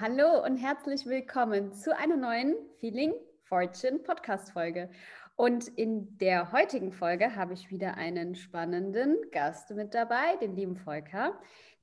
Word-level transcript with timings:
Hallo 0.00 0.44
und 0.44 0.58
herzlich 0.58 1.06
willkommen 1.06 1.72
zu 1.72 1.96
einer 1.96 2.16
neuen 2.16 2.54
Feeling 2.78 3.12
Fortune 3.42 3.98
Podcast 3.98 4.52
Folge. 4.52 4.88
Und 5.34 5.66
in 5.66 6.16
der 6.18 6.52
heutigen 6.52 6.92
Folge 6.92 7.34
habe 7.34 7.54
ich 7.54 7.72
wieder 7.72 7.96
einen 7.96 8.36
spannenden 8.36 9.16
Gast 9.32 9.70
mit 9.70 9.94
dabei, 9.94 10.36
den 10.40 10.54
lieben 10.54 10.76
Volker. 10.76 11.36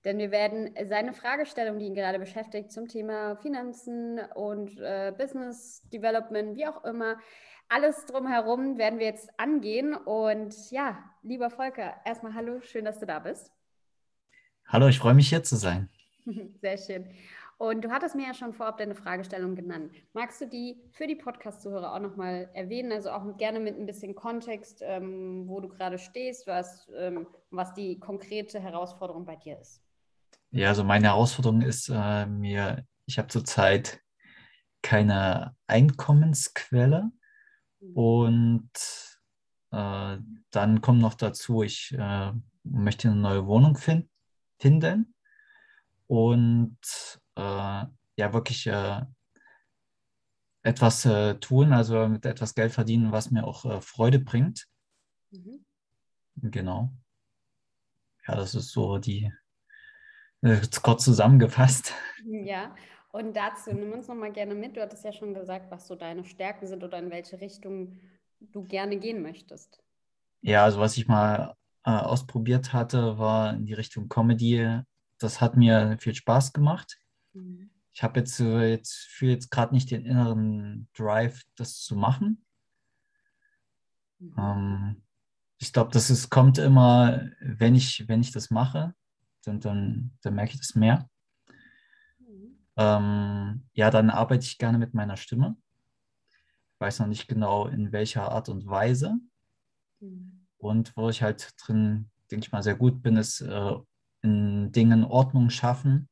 Denn 0.05 0.17
wir 0.17 0.31
werden 0.31 0.73
seine 0.87 1.11
Fragestellung, 1.11 1.77
die 1.77 1.87
ihn 1.87 1.93
gerade 1.93 2.17
beschäftigt, 2.17 2.71
zum 2.71 2.87
Thema 2.87 3.35
Finanzen 3.35 4.21
und 4.33 4.79
äh, 4.79 5.11
Business 5.17 5.81
Development, 5.91 6.55
wie 6.55 6.67
auch 6.67 6.85
immer, 6.85 7.17
alles 7.67 8.05
drumherum 8.05 8.77
werden 8.77 8.99
wir 8.99 9.07
jetzt 9.07 9.29
angehen. 9.37 9.93
Und 9.93 10.55
ja, 10.71 11.03
lieber 11.21 11.49
Volker, 11.49 11.95
erstmal 12.05 12.33
hallo, 12.33 12.61
schön, 12.61 12.85
dass 12.85 12.99
du 12.99 13.05
da 13.05 13.19
bist. 13.19 13.51
Hallo, 14.67 14.87
ich 14.87 14.99
freue 14.99 15.15
mich 15.15 15.27
hier 15.27 15.43
zu 15.43 15.57
sein. 15.57 15.89
Sehr 16.61 16.77
schön. 16.77 17.09
Und 17.57 17.85
du 17.85 17.89
hattest 17.89 18.15
mir 18.15 18.27
ja 18.27 18.33
schon 18.33 18.53
vorab 18.53 18.77
deine 18.77 18.95
Fragestellung 18.95 19.55
genannt. 19.55 19.93
Magst 20.13 20.41
du 20.41 20.47
die 20.47 20.77
für 20.91 21.07
die 21.07 21.15
Podcast-Zuhörer 21.15 21.93
auch 21.93 21.99
nochmal 21.99 22.49
erwähnen? 22.53 22.91
Also 22.91 23.11
auch 23.11 23.37
gerne 23.37 23.61
mit 23.61 23.77
ein 23.77 23.85
bisschen 23.85 24.13
Kontext, 24.13 24.81
ähm, 24.83 25.47
wo 25.47 25.61
du 25.61 25.69
gerade 25.69 25.97
stehst, 25.97 26.47
was, 26.47 26.91
ähm, 26.97 27.27
was 27.51 27.73
die 27.73 27.97
konkrete 27.97 28.59
Herausforderung 28.59 29.25
bei 29.25 29.37
dir 29.37 29.57
ist. 29.59 29.81
Ja, 30.51 30.69
also 30.69 30.83
meine 30.83 31.07
Herausforderung 31.07 31.61
ist 31.61 31.89
äh, 31.89 32.25
mir, 32.25 32.85
ich 33.05 33.17
habe 33.17 33.29
zurzeit 33.29 34.01
keine 34.81 35.55
Einkommensquelle 35.67 37.11
mhm. 37.79 37.93
und 37.93 38.71
äh, 39.71 40.17
dann 40.51 40.81
kommt 40.81 41.01
noch 41.01 41.13
dazu, 41.13 41.63
ich 41.63 41.95
äh, 41.97 42.33
möchte 42.63 43.09
eine 43.09 43.17
neue 43.19 43.47
Wohnung 43.47 43.77
find 43.77 44.09
finden 44.59 45.13
und 46.07 46.77
ja 47.37 48.33
wirklich 48.33 48.65
äh, 48.67 49.01
etwas 50.63 51.05
äh, 51.05 51.35
tun, 51.35 51.73
also 51.73 52.07
mit 52.07 52.25
etwas 52.25 52.55
Geld 52.55 52.71
verdienen, 52.71 53.11
was 53.11 53.31
mir 53.31 53.45
auch 53.45 53.81
Freude 53.83 54.19
bringt. 54.19 54.67
Mhm. 55.31 55.65
Genau. 56.37 56.91
Ja, 58.27 58.35
das 58.35 58.55
ist 58.55 58.71
so 58.71 58.97
die, 58.97 59.31
kurz 60.81 61.03
zusammengefasst. 61.03 61.93
Ja, 62.27 62.75
und 63.11 63.35
dazu 63.35 63.71
nimm 63.71 63.91
uns 63.93 64.07
noch 64.07 64.15
mal 64.15 64.31
gerne 64.31 64.55
mit. 64.55 64.75
Du 64.75 64.81
hattest 64.81 65.05
ja 65.05 65.13
schon 65.13 65.35
gesagt, 65.35 65.69
was 65.69 65.85
so 65.85 65.95
deine 65.95 66.25
Stärken 66.25 66.65
sind 66.65 66.83
oder 66.83 66.97
in 66.97 67.11
welche 67.11 67.39
Richtung 67.39 67.99
du 68.39 68.63
gerne 68.63 68.97
gehen 68.97 69.21
möchtest. 69.21 69.79
Ja, 70.41 70.63
also 70.63 70.79
was 70.79 70.97
ich 70.97 71.07
mal 71.07 71.55
äh, 71.83 71.91
ausprobiert 71.91 72.73
hatte, 72.73 73.19
war 73.19 73.53
in 73.53 73.65
die 73.65 73.73
Richtung 73.73 74.09
Comedy. 74.09 74.81
Das 75.19 75.39
hat 75.39 75.55
mir 75.55 75.97
viel 75.99 76.15
Spaß 76.15 76.51
gemacht. 76.51 76.97
Mhm. 77.35 77.69
Ich 77.93 78.03
habe 78.03 78.19
jetzt, 78.19 78.39
jetzt 78.39 78.93
fühle 78.93 79.31
jetzt 79.33 79.51
gerade 79.51 79.73
nicht 79.73 79.91
den 79.91 80.05
inneren 80.05 80.89
Drive, 80.93 81.43
das 81.55 81.79
zu 81.79 81.95
machen. 81.95 82.43
Mhm. 84.19 84.33
Ähm, 84.37 85.01
ich 85.57 85.71
glaube, 85.71 85.91
das 85.91 86.09
ist, 86.09 86.29
kommt 86.29 86.57
immer, 86.57 87.29
wenn 87.39 87.75
ich, 87.75 88.07
wenn 88.07 88.21
ich 88.21 88.31
das 88.31 88.49
mache, 88.49 88.93
dann, 89.43 89.59
dann, 89.59 90.11
dann 90.21 90.35
merke 90.35 90.53
ich 90.53 90.59
das 90.59 90.75
mehr. 90.75 91.09
Mhm. 92.19 92.57
Ähm, 92.75 93.69
ja, 93.73 93.91
dann 93.91 94.09
arbeite 94.09 94.45
ich 94.45 94.57
gerne 94.57 94.77
mit 94.77 94.93
meiner 94.93 95.15
Stimme. 95.15 95.55
Ich 96.73 96.79
weiß 96.79 96.99
noch 96.99 97.07
nicht 97.07 97.27
genau, 97.27 97.67
in 97.67 97.93
welcher 97.93 98.29
Art 98.29 98.49
und 98.49 98.67
Weise. 98.67 99.15
Mhm. 100.01 100.47
Und 100.57 100.97
wo 100.97 101.09
ich 101.09 101.21
halt 101.21 101.53
drin, 101.57 102.09
denke 102.29 102.47
ich 102.47 102.51
mal, 102.51 102.63
sehr 102.63 102.75
gut 102.75 103.01
bin, 103.01 103.15
ist 103.15 103.39
äh, 103.39 103.75
in 104.21 104.73
Dingen 104.73 105.05
Ordnung 105.05 105.49
schaffen 105.49 106.09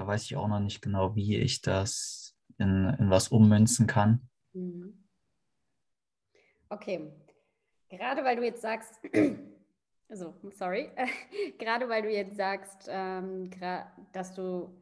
da 0.00 0.06
weiß 0.06 0.24
ich 0.24 0.36
auch 0.36 0.48
noch 0.48 0.60
nicht 0.60 0.80
genau, 0.80 1.14
wie 1.14 1.36
ich 1.36 1.60
das 1.60 2.34
in, 2.56 2.96
in 2.98 3.10
was 3.10 3.28
ummünzen 3.28 3.86
kann. 3.86 4.26
Mhm. 4.54 4.94
Okay. 6.70 7.12
Gerade 7.90 8.24
weil 8.24 8.36
du 8.36 8.44
jetzt 8.44 8.62
sagst, 8.62 8.98
also 10.08 10.34
sorry, 10.52 10.90
gerade 11.58 11.88
weil 11.88 12.02
du 12.02 12.10
jetzt 12.10 12.36
sagst, 12.36 12.88
ähm, 12.88 13.50
dass 14.12 14.32
du 14.32 14.74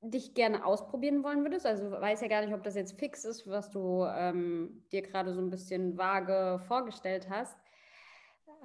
dich 0.00 0.32
gerne 0.32 0.64
ausprobieren 0.64 1.22
wollen 1.22 1.42
würdest, 1.42 1.66
also 1.66 1.90
weiß 1.90 2.22
ja 2.22 2.28
gar 2.28 2.42
nicht, 2.42 2.54
ob 2.54 2.62
das 2.62 2.76
jetzt 2.76 2.98
fix 2.98 3.24
ist, 3.24 3.46
was 3.46 3.70
du 3.70 4.06
ähm, 4.06 4.84
dir 4.90 5.02
gerade 5.02 5.34
so 5.34 5.40
ein 5.40 5.50
bisschen 5.50 5.98
vage 5.98 6.60
vorgestellt 6.66 7.28
hast. 7.28 7.58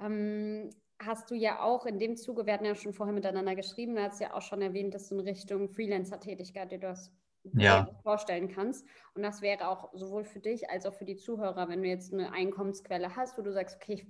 Ähm, 0.00 0.70
hast 1.04 1.30
du 1.30 1.34
ja 1.34 1.62
auch 1.62 1.86
in 1.86 1.98
dem 1.98 2.16
Zuge, 2.16 2.46
wir 2.46 2.52
hatten 2.52 2.64
ja 2.64 2.74
schon 2.74 2.92
vorher 2.92 3.14
miteinander 3.14 3.54
geschrieben, 3.54 3.94
da 3.94 4.04
hast 4.04 4.20
du 4.20 4.24
ja 4.24 4.34
auch 4.34 4.42
schon 4.42 4.62
erwähnt, 4.62 4.94
dass 4.94 5.08
du 5.08 5.16
in 5.16 5.20
Richtung 5.20 5.68
Freelancer-Tätigkeit 5.68 6.72
dir 6.72 6.78
das 6.78 7.12
ja. 7.54 7.88
vorstellen 8.02 8.48
kannst. 8.48 8.86
Und 9.14 9.22
das 9.22 9.42
wäre 9.42 9.68
auch 9.68 9.90
sowohl 9.94 10.24
für 10.24 10.40
dich 10.40 10.70
als 10.70 10.86
auch 10.86 10.94
für 10.94 11.04
die 11.04 11.16
Zuhörer, 11.16 11.68
wenn 11.68 11.82
du 11.82 11.88
jetzt 11.88 12.12
eine 12.12 12.32
Einkommensquelle 12.32 13.16
hast, 13.16 13.38
wo 13.38 13.42
du 13.42 13.52
sagst, 13.52 13.76
okay, 13.76 13.94
ich, 13.94 14.06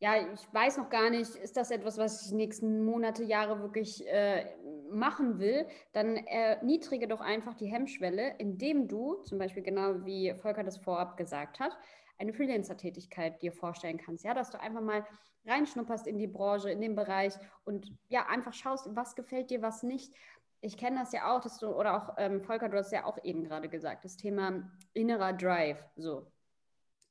ja, 0.00 0.14
ich 0.32 0.54
weiß 0.54 0.78
noch 0.78 0.90
gar 0.90 1.10
nicht, 1.10 1.34
ist 1.34 1.56
das 1.56 1.70
etwas, 1.70 1.98
was 1.98 2.22
ich 2.22 2.28
die 2.28 2.36
nächsten 2.36 2.84
Monate, 2.84 3.24
Jahre 3.24 3.60
wirklich 3.60 4.06
äh, 4.06 4.46
machen 4.90 5.38
will, 5.38 5.66
dann 5.92 6.16
erniedrige 6.16 7.08
doch 7.08 7.20
einfach 7.20 7.54
die 7.54 7.66
Hemmschwelle, 7.66 8.34
indem 8.38 8.88
du, 8.88 9.16
zum 9.24 9.38
Beispiel 9.38 9.62
genau 9.62 10.04
wie 10.04 10.34
Volker 10.34 10.62
das 10.62 10.78
vorab 10.78 11.16
gesagt 11.16 11.58
hat, 11.58 11.76
eine 12.18 12.32
Freelancer-Tätigkeit 12.32 13.40
dir 13.42 13.52
vorstellen 13.52 13.98
kannst. 13.98 14.24
Ja, 14.24 14.34
dass 14.34 14.50
du 14.50 14.60
einfach 14.60 14.80
mal 14.80 15.06
reinschnupperst 15.46 16.06
in 16.06 16.18
die 16.18 16.26
Branche, 16.26 16.70
in 16.70 16.80
den 16.80 16.94
Bereich 16.94 17.34
und 17.64 17.92
ja, 18.08 18.26
einfach 18.26 18.52
schaust, 18.52 18.88
was 18.94 19.16
gefällt 19.16 19.50
dir, 19.50 19.62
was 19.62 19.82
nicht. 19.82 20.12
Ich 20.60 20.76
kenne 20.76 20.98
das 20.98 21.12
ja 21.12 21.34
auch, 21.34 21.40
dass 21.40 21.58
du, 21.58 21.68
oder 21.68 21.96
auch 21.96 22.14
ähm, 22.18 22.42
Volker, 22.42 22.68
du 22.68 22.78
hast 22.78 22.92
ja 22.92 23.04
auch 23.04 23.18
eben 23.22 23.44
gerade 23.44 23.68
gesagt, 23.68 24.04
das 24.04 24.16
Thema 24.16 24.68
innerer 24.92 25.32
Drive. 25.32 25.82
So. 25.96 26.26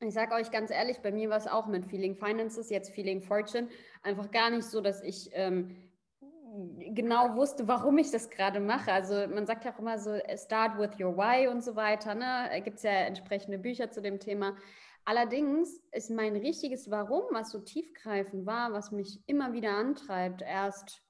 Ich 0.01 0.13
sage 0.13 0.35
euch 0.35 0.51
ganz 0.51 0.69
ehrlich, 0.69 0.99
bei 0.99 1.11
mir 1.11 1.29
war 1.29 1.37
es 1.37 1.47
auch 1.47 1.65
mit 1.65 1.85
Feeling 1.85 2.15
Finances, 2.15 2.69
jetzt 2.69 2.91
Feeling 2.91 3.21
Fortune, 3.21 3.69
einfach 4.03 4.29
gar 4.31 4.49
nicht 4.49 4.65
so, 4.65 4.81
dass 4.81 5.01
ich 5.01 5.29
ähm, 5.33 5.75
genau 6.93 7.35
wusste, 7.35 7.67
warum 7.67 7.97
ich 7.97 8.11
das 8.11 8.29
gerade 8.29 8.59
mache. 8.59 8.91
Also 8.91 9.27
man 9.27 9.45
sagt 9.45 9.65
ja 9.65 9.73
auch 9.73 9.79
immer 9.79 9.97
so, 9.97 10.19
start 10.35 10.77
with 10.77 10.99
your 10.99 11.15
why 11.17 11.47
und 11.47 11.63
so 11.63 11.75
weiter. 11.75 12.15
Ne? 12.15 12.61
Gibt 12.63 12.77
es 12.77 12.83
ja 12.83 12.91
entsprechende 12.91 13.57
Bücher 13.57 13.91
zu 13.91 14.01
dem 14.01 14.19
Thema. 14.19 14.55
Allerdings 15.07 15.81
ist 15.93 16.09
mein 16.09 16.35
richtiges 16.35 16.91
Warum, 16.91 17.23
was 17.31 17.51
so 17.51 17.59
tiefgreifend 17.59 18.45
war, 18.45 18.73
was 18.73 18.91
mich 18.91 19.21
immer 19.25 19.53
wieder 19.53 19.71
antreibt, 19.71 20.41
erst 20.41 21.01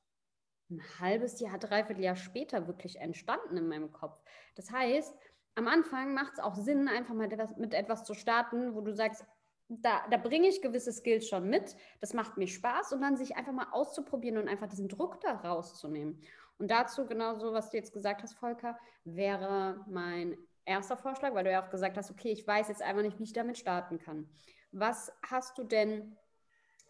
ein 0.70 0.84
halbes 1.00 1.40
Jahr, 1.40 1.58
dreiviertel 1.58 2.04
Jahr 2.04 2.16
später 2.16 2.68
wirklich 2.68 2.98
entstanden 3.00 3.58
in 3.58 3.68
meinem 3.68 3.92
Kopf. 3.92 4.22
Das 4.54 4.70
heißt, 4.70 5.18
am 5.56 5.68
Anfang 5.68 6.14
macht 6.14 6.34
es 6.34 6.40
auch 6.40 6.54
Sinn, 6.54 6.88
einfach 6.88 7.16
mal 7.16 7.28
mit 7.58 7.74
etwas 7.74 8.04
zu 8.04 8.14
starten, 8.14 8.76
wo 8.76 8.82
du 8.82 8.94
sagst, 8.94 9.26
da, 9.68 10.08
da 10.12 10.18
bringe 10.18 10.48
ich 10.48 10.62
gewisse 10.62 10.92
Skills 10.92 11.28
schon 11.28 11.50
mit, 11.50 11.76
das 12.00 12.14
macht 12.14 12.38
mir 12.38 12.48
Spaß 12.48 12.94
und 12.94 13.02
dann 13.02 13.18
sich 13.18 13.36
einfach 13.36 13.52
mal 13.52 13.70
auszuprobieren 13.72 14.38
und 14.38 14.48
einfach 14.48 14.68
diesen 14.68 14.90
Druck 14.90 15.20
da 15.22 15.38
rauszunehmen. 15.38 16.22
Und 16.60 16.70
dazu, 16.70 17.08
genau 17.08 17.34
so, 17.40 17.52
was 17.52 17.72
du 17.72 17.78
jetzt 17.78 17.94
gesagt 17.94 18.22
hast, 18.22 18.36
Volker, 18.36 18.78
wäre 19.06 19.84
mein 19.88 20.38
erster 20.68 20.98
Vorschlag, 20.98 21.34
weil 21.34 21.44
du 21.44 21.52
ja 21.52 21.66
auch 21.66 21.70
gesagt 21.70 21.98
hast, 21.98 22.12
okay, 22.12 22.32
ich 22.32 22.46
weiß 22.46 22.68
jetzt 22.68 22.82
einfach 22.82 23.02
nicht, 23.02 23.20
wie 23.20 23.24
ich 23.24 23.34
damit 23.34 23.58
starten 23.58 24.00
kann. 24.00 24.30
Was 24.72 25.12
hast 25.24 25.58
du 25.58 25.64
denn 25.64 26.16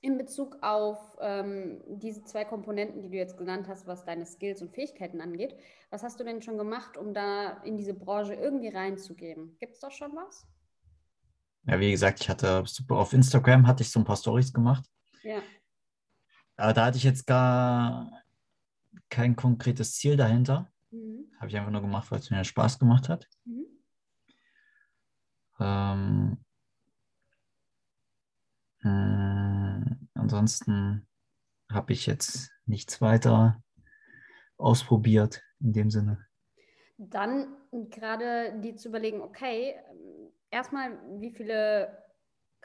in 0.02 0.18
Bezug 0.18 0.58
auf 0.62 1.18
ähm, 1.22 1.82
diese 1.88 2.24
zwei 2.24 2.46
Komponenten, 2.46 3.02
die 3.02 3.10
du 3.10 3.18
jetzt 3.18 3.38
genannt 3.38 3.68
hast, 3.68 3.88
was 3.88 4.06
deine 4.06 4.26
Skills 4.26 4.62
und 4.62 4.74
Fähigkeiten 4.74 5.22
angeht, 5.22 5.56
was 5.90 6.04
hast 6.04 6.20
du 6.20 6.24
denn 6.24 6.42
schon 6.42 6.58
gemacht, 6.58 6.98
um 6.98 7.14
da 7.14 7.62
in 7.64 7.78
diese 7.78 7.94
Branche 7.94 8.34
irgendwie 8.34 8.70
reinzugehen? 8.70 9.58
Gibt 9.60 9.74
es 9.74 9.80
da 9.80 9.90
schon 9.90 10.16
was? 10.16 10.46
Ja, 11.66 11.80
wie 11.80 11.92
gesagt, 11.92 12.22
ich 12.22 12.30
hatte 12.30 12.64
auf 12.90 13.14
Instagram 13.14 13.68
hatte 13.68 13.84
ich 13.84 13.92
so 13.92 14.00
ein 14.00 14.06
paar 14.06 14.16
Stories 14.16 14.54
gemacht. 14.54 14.86
Ja. 15.24 15.42
Aber 16.56 16.74
da 16.74 16.86
hatte 16.86 16.98
ich 16.98 17.04
jetzt 17.04 17.28
gar 17.28 18.12
kein 19.10 19.36
konkretes 19.36 19.96
Ziel 19.96 20.16
dahinter. 20.16 20.72
Mhm. 20.92 21.26
Habe 21.38 21.50
ich 21.50 21.58
einfach 21.58 21.72
nur 21.72 21.82
gemacht, 21.82 22.10
weil 22.12 22.20
es 22.20 22.32
mir 22.32 22.44
Spaß 22.44 22.80
gemacht 22.80 23.10
hat. 23.10 23.28
Mhm. 23.46 23.67
Ähm, 25.60 26.38
äh, 28.84 29.96
ansonsten 30.14 31.08
habe 31.72 31.94
ich 31.94 32.06
jetzt 32.06 32.52
nichts 32.66 33.02
weiter 33.02 33.62
ausprobiert 34.58 35.44
in 35.60 35.74
dem 35.74 35.90
Sinne. 35.90 36.26
Dann 36.98 37.56
gerade 37.72 38.60
die 38.60 38.76
zu 38.76 38.90
überlegen, 38.90 39.22
okay, 39.22 39.76
erstmal, 40.50 40.98
wie 41.20 41.32
viele 41.32 42.07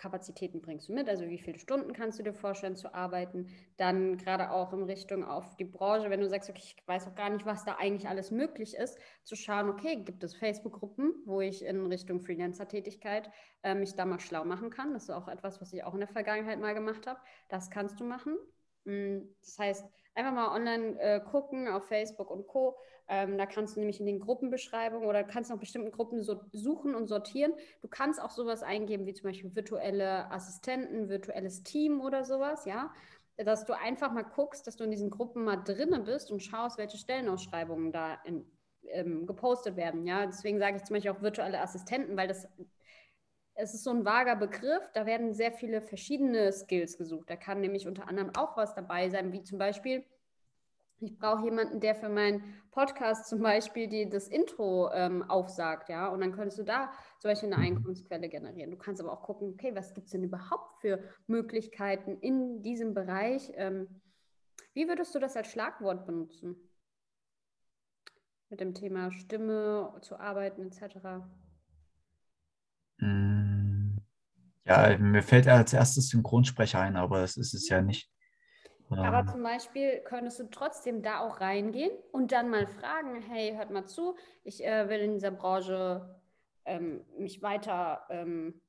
Kapazitäten 0.02 0.60
bringst 0.60 0.88
du 0.88 0.92
mit, 0.92 1.08
also 1.08 1.28
wie 1.28 1.38
viele 1.38 1.60
Stunden 1.60 1.92
kannst 1.92 2.18
du 2.18 2.24
dir 2.24 2.34
vorstellen 2.34 2.74
zu 2.74 2.92
arbeiten. 2.92 3.46
Dann 3.76 4.16
gerade 4.16 4.50
auch 4.50 4.72
in 4.72 4.82
Richtung 4.82 5.22
auf 5.22 5.54
die 5.56 5.64
Branche, 5.64 6.10
wenn 6.10 6.20
du 6.20 6.28
sagst, 6.28 6.50
okay, 6.50 6.60
ich 6.60 6.76
weiß 6.88 7.06
auch 7.06 7.14
gar 7.14 7.30
nicht, 7.30 7.46
was 7.46 7.64
da 7.64 7.76
eigentlich 7.76 8.08
alles 8.08 8.32
möglich 8.32 8.74
ist, 8.74 8.98
zu 9.22 9.36
schauen, 9.36 9.70
okay, 9.70 10.02
gibt 10.02 10.24
es 10.24 10.34
Facebook-Gruppen, 10.34 11.14
wo 11.24 11.40
ich 11.40 11.64
in 11.64 11.86
Richtung 11.86 12.20
Freelancer-Tätigkeit 12.20 13.30
äh, 13.62 13.76
mich 13.76 13.94
da 13.94 14.04
mal 14.04 14.18
schlau 14.18 14.44
machen 14.44 14.70
kann. 14.70 14.92
Das 14.92 15.04
ist 15.04 15.10
auch 15.10 15.28
etwas, 15.28 15.60
was 15.60 15.72
ich 15.72 15.84
auch 15.84 15.94
in 15.94 16.00
der 16.00 16.08
Vergangenheit 16.08 16.58
mal 16.58 16.74
gemacht 16.74 17.06
habe. 17.06 17.20
Das 17.48 17.70
kannst 17.70 18.00
du 18.00 18.04
machen. 18.04 18.36
Mm, 18.84 19.20
das 19.40 19.56
heißt, 19.56 19.86
Einfach 20.14 20.32
mal 20.32 20.54
online 20.54 21.00
äh, 21.00 21.20
gucken 21.20 21.68
auf 21.68 21.86
Facebook 21.88 22.30
und 22.30 22.46
Co. 22.46 22.76
Ähm, 23.08 23.38
da 23.38 23.46
kannst 23.46 23.76
du 23.76 23.80
nämlich 23.80 23.98
in 23.98 24.06
den 24.06 24.20
Gruppenbeschreibungen 24.20 25.08
oder 25.08 25.24
kannst 25.24 25.50
nach 25.50 25.58
bestimmten 25.58 25.90
Gruppen 25.90 26.22
so 26.22 26.40
suchen 26.52 26.94
und 26.94 27.08
sortieren. 27.08 27.52
Du 27.80 27.88
kannst 27.88 28.20
auch 28.20 28.30
sowas 28.30 28.62
eingeben 28.62 29.06
wie 29.06 29.14
zum 29.14 29.30
Beispiel 29.30 29.54
virtuelle 29.54 30.30
Assistenten, 30.30 31.08
virtuelles 31.08 31.62
Team 31.62 32.00
oder 32.00 32.24
sowas, 32.24 32.64
ja. 32.66 32.92
Dass 33.38 33.64
du 33.64 33.72
einfach 33.72 34.12
mal 34.12 34.22
guckst, 34.22 34.66
dass 34.66 34.76
du 34.76 34.84
in 34.84 34.90
diesen 34.90 35.10
Gruppen 35.10 35.44
mal 35.44 35.56
drinne 35.56 36.00
bist 36.00 36.30
und 36.30 36.42
schaust, 36.42 36.78
welche 36.78 36.98
Stellenausschreibungen 36.98 37.90
da 37.90 38.18
in, 38.24 38.44
ähm, 38.88 39.26
gepostet 39.26 39.76
werden. 39.76 40.06
Ja, 40.06 40.26
deswegen 40.26 40.58
sage 40.58 40.76
ich 40.76 40.84
zum 40.84 40.94
Beispiel 40.94 41.12
auch 41.12 41.22
virtuelle 41.22 41.60
Assistenten, 41.60 42.16
weil 42.16 42.28
das 42.28 42.46
es 43.54 43.74
ist 43.74 43.84
so 43.84 43.90
ein 43.90 44.04
vager 44.04 44.36
Begriff, 44.36 44.82
da 44.94 45.06
werden 45.06 45.34
sehr 45.34 45.52
viele 45.52 45.82
verschiedene 45.82 46.52
Skills 46.52 46.96
gesucht. 46.96 47.28
Da 47.28 47.36
kann 47.36 47.60
nämlich 47.60 47.86
unter 47.86 48.08
anderem 48.08 48.34
auch 48.34 48.56
was 48.56 48.74
dabei 48.74 49.08
sein, 49.10 49.32
wie 49.32 49.42
zum 49.42 49.58
Beispiel, 49.58 50.04
ich 51.00 51.18
brauche 51.18 51.44
jemanden, 51.44 51.80
der 51.80 51.94
für 51.94 52.08
meinen 52.08 52.62
Podcast 52.70 53.28
zum 53.28 53.40
Beispiel 53.40 53.88
die, 53.88 54.08
das 54.08 54.28
Intro 54.28 54.90
ähm, 54.92 55.22
aufsagt, 55.28 55.88
ja, 55.88 56.08
und 56.08 56.20
dann 56.20 56.32
könntest 56.32 56.58
du 56.58 56.62
da 56.62 56.92
zum 57.18 57.30
Beispiel 57.30 57.52
eine 57.52 57.58
mhm. 57.58 57.76
Einkommensquelle 57.76 58.28
generieren. 58.28 58.70
Du 58.70 58.78
kannst 58.78 59.00
aber 59.00 59.12
auch 59.12 59.22
gucken, 59.22 59.50
okay, 59.52 59.74
was 59.74 59.94
gibt 59.94 60.06
es 60.06 60.12
denn 60.12 60.24
überhaupt 60.24 60.80
für 60.80 61.02
Möglichkeiten 61.26 62.18
in 62.18 62.62
diesem 62.62 62.94
Bereich? 62.94 63.52
Ähm, 63.56 64.00
wie 64.74 64.88
würdest 64.88 65.14
du 65.14 65.18
das 65.18 65.36
als 65.36 65.48
Schlagwort 65.48 66.06
benutzen? 66.06 66.56
Mit 68.48 68.60
dem 68.60 68.74
Thema 68.74 69.10
Stimme 69.12 69.94
zu 70.02 70.18
arbeiten 70.18 70.62
etc. 70.62 71.24
Mm, 72.98 73.31
ja, 74.64 74.96
mir 74.98 75.22
fällt 75.22 75.48
als 75.48 75.72
erstes 75.72 76.08
Synchronsprecher 76.08 76.80
ein, 76.80 76.96
aber 76.96 77.20
das 77.20 77.36
ist 77.36 77.54
es 77.54 77.68
ja 77.68 77.80
nicht. 77.80 78.10
Aber 78.90 79.20
ähm. 79.20 79.28
zum 79.28 79.42
Beispiel 79.42 80.00
könntest 80.04 80.38
du 80.40 80.50
trotzdem 80.50 81.02
da 81.02 81.20
auch 81.20 81.40
reingehen 81.40 81.92
und 82.12 82.32
dann 82.32 82.50
mal 82.50 82.66
fragen, 82.66 83.22
hey, 83.22 83.54
hört 83.56 83.70
mal 83.70 83.86
zu, 83.86 84.16
ich 84.44 84.64
äh, 84.64 84.88
will 84.88 85.00
in 85.00 85.12
dieser 85.14 85.30
Branche 85.30 86.20
ähm, 86.64 87.04
mich 87.18 87.42
weiter 87.42 88.02
ähm, 88.10 88.60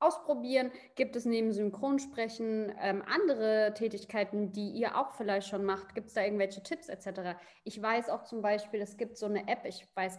ausprobieren. 0.00 0.72
Gibt 0.96 1.14
es 1.14 1.26
neben 1.26 1.52
Synchronsprechen 1.52 2.72
ähm, 2.80 3.02
andere 3.06 3.74
Tätigkeiten, 3.74 4.50
die 4.52 4.70
ihr 4.70 4.96
auch 4.96 5.12
vielleicht 5.12 5.48
schon 5.48 5.64
macht? 5.64 5.94
Gibt 5.94 6.08
es 6.08 6.14
da 6.14 6.22
irgendwelche 6.22 6.62
Tipps 6.62 6.88
etc.? 6.88 7.36
Ich 7.64 7.80
weiß 7.80 8.08
auch 8.08 8.24
zum 8.24 8.40
Beispiel, 8.40 8.80
es 8.80 8.96
gibt 8.96 9.18
so 9.18 9.26
eine 9.26 9.46
App, 9.46 9.64
ich 9.64 9.86
weiß 9.94 10.18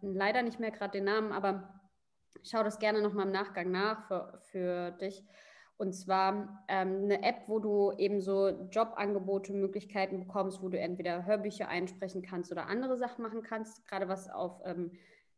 leider 0.00 0.42
nicht 0.42 0.58
mehr 0.58 0.70
gerade 0.70 0.92
den 0.92 1.04
Namen, 1.04 1.32
aber 1.32 1.79
schau 2.44 2.62
das 2.62 2.78
gerne 2.78 3.02
nochmal 3.02 3.26
im 3.26 3.32
Nachgang 3.32 3.70
nach 3.70 4.06
für, 4.06 4.38
für 4.42 4.90
dich. 4.92 5.24
Und 5.76 5.94
zwar 5.94 6.62
ähm, 6.68 7.04
eine 7.04 7.22
App, 7.22 7.44
wo 7.46 7.58
du 7.58 7.92
eben 7.96 8.20
so 8.20 8.48
Jobangebote, 8.70 9.54
Möglichkeiten 9.54 10.20
bekommst, 10.20 10.62
wo 10.62 10.68
du 10.68 10.78
entweder 10.78 11.24
Hörbücher 11.24 11.68
einsprechen 11.68 12.20
kannst 12.20 12.52
oder 12.52 12.66
andere 12.66 12.98
Sachen 12.98 13.22
machen 13.22 13.42
kannst, 13.42 13.86
gerade 13.88 14.06
was 14.06 14.28
auf 14.28 14.60
ähm, 14.66 14.92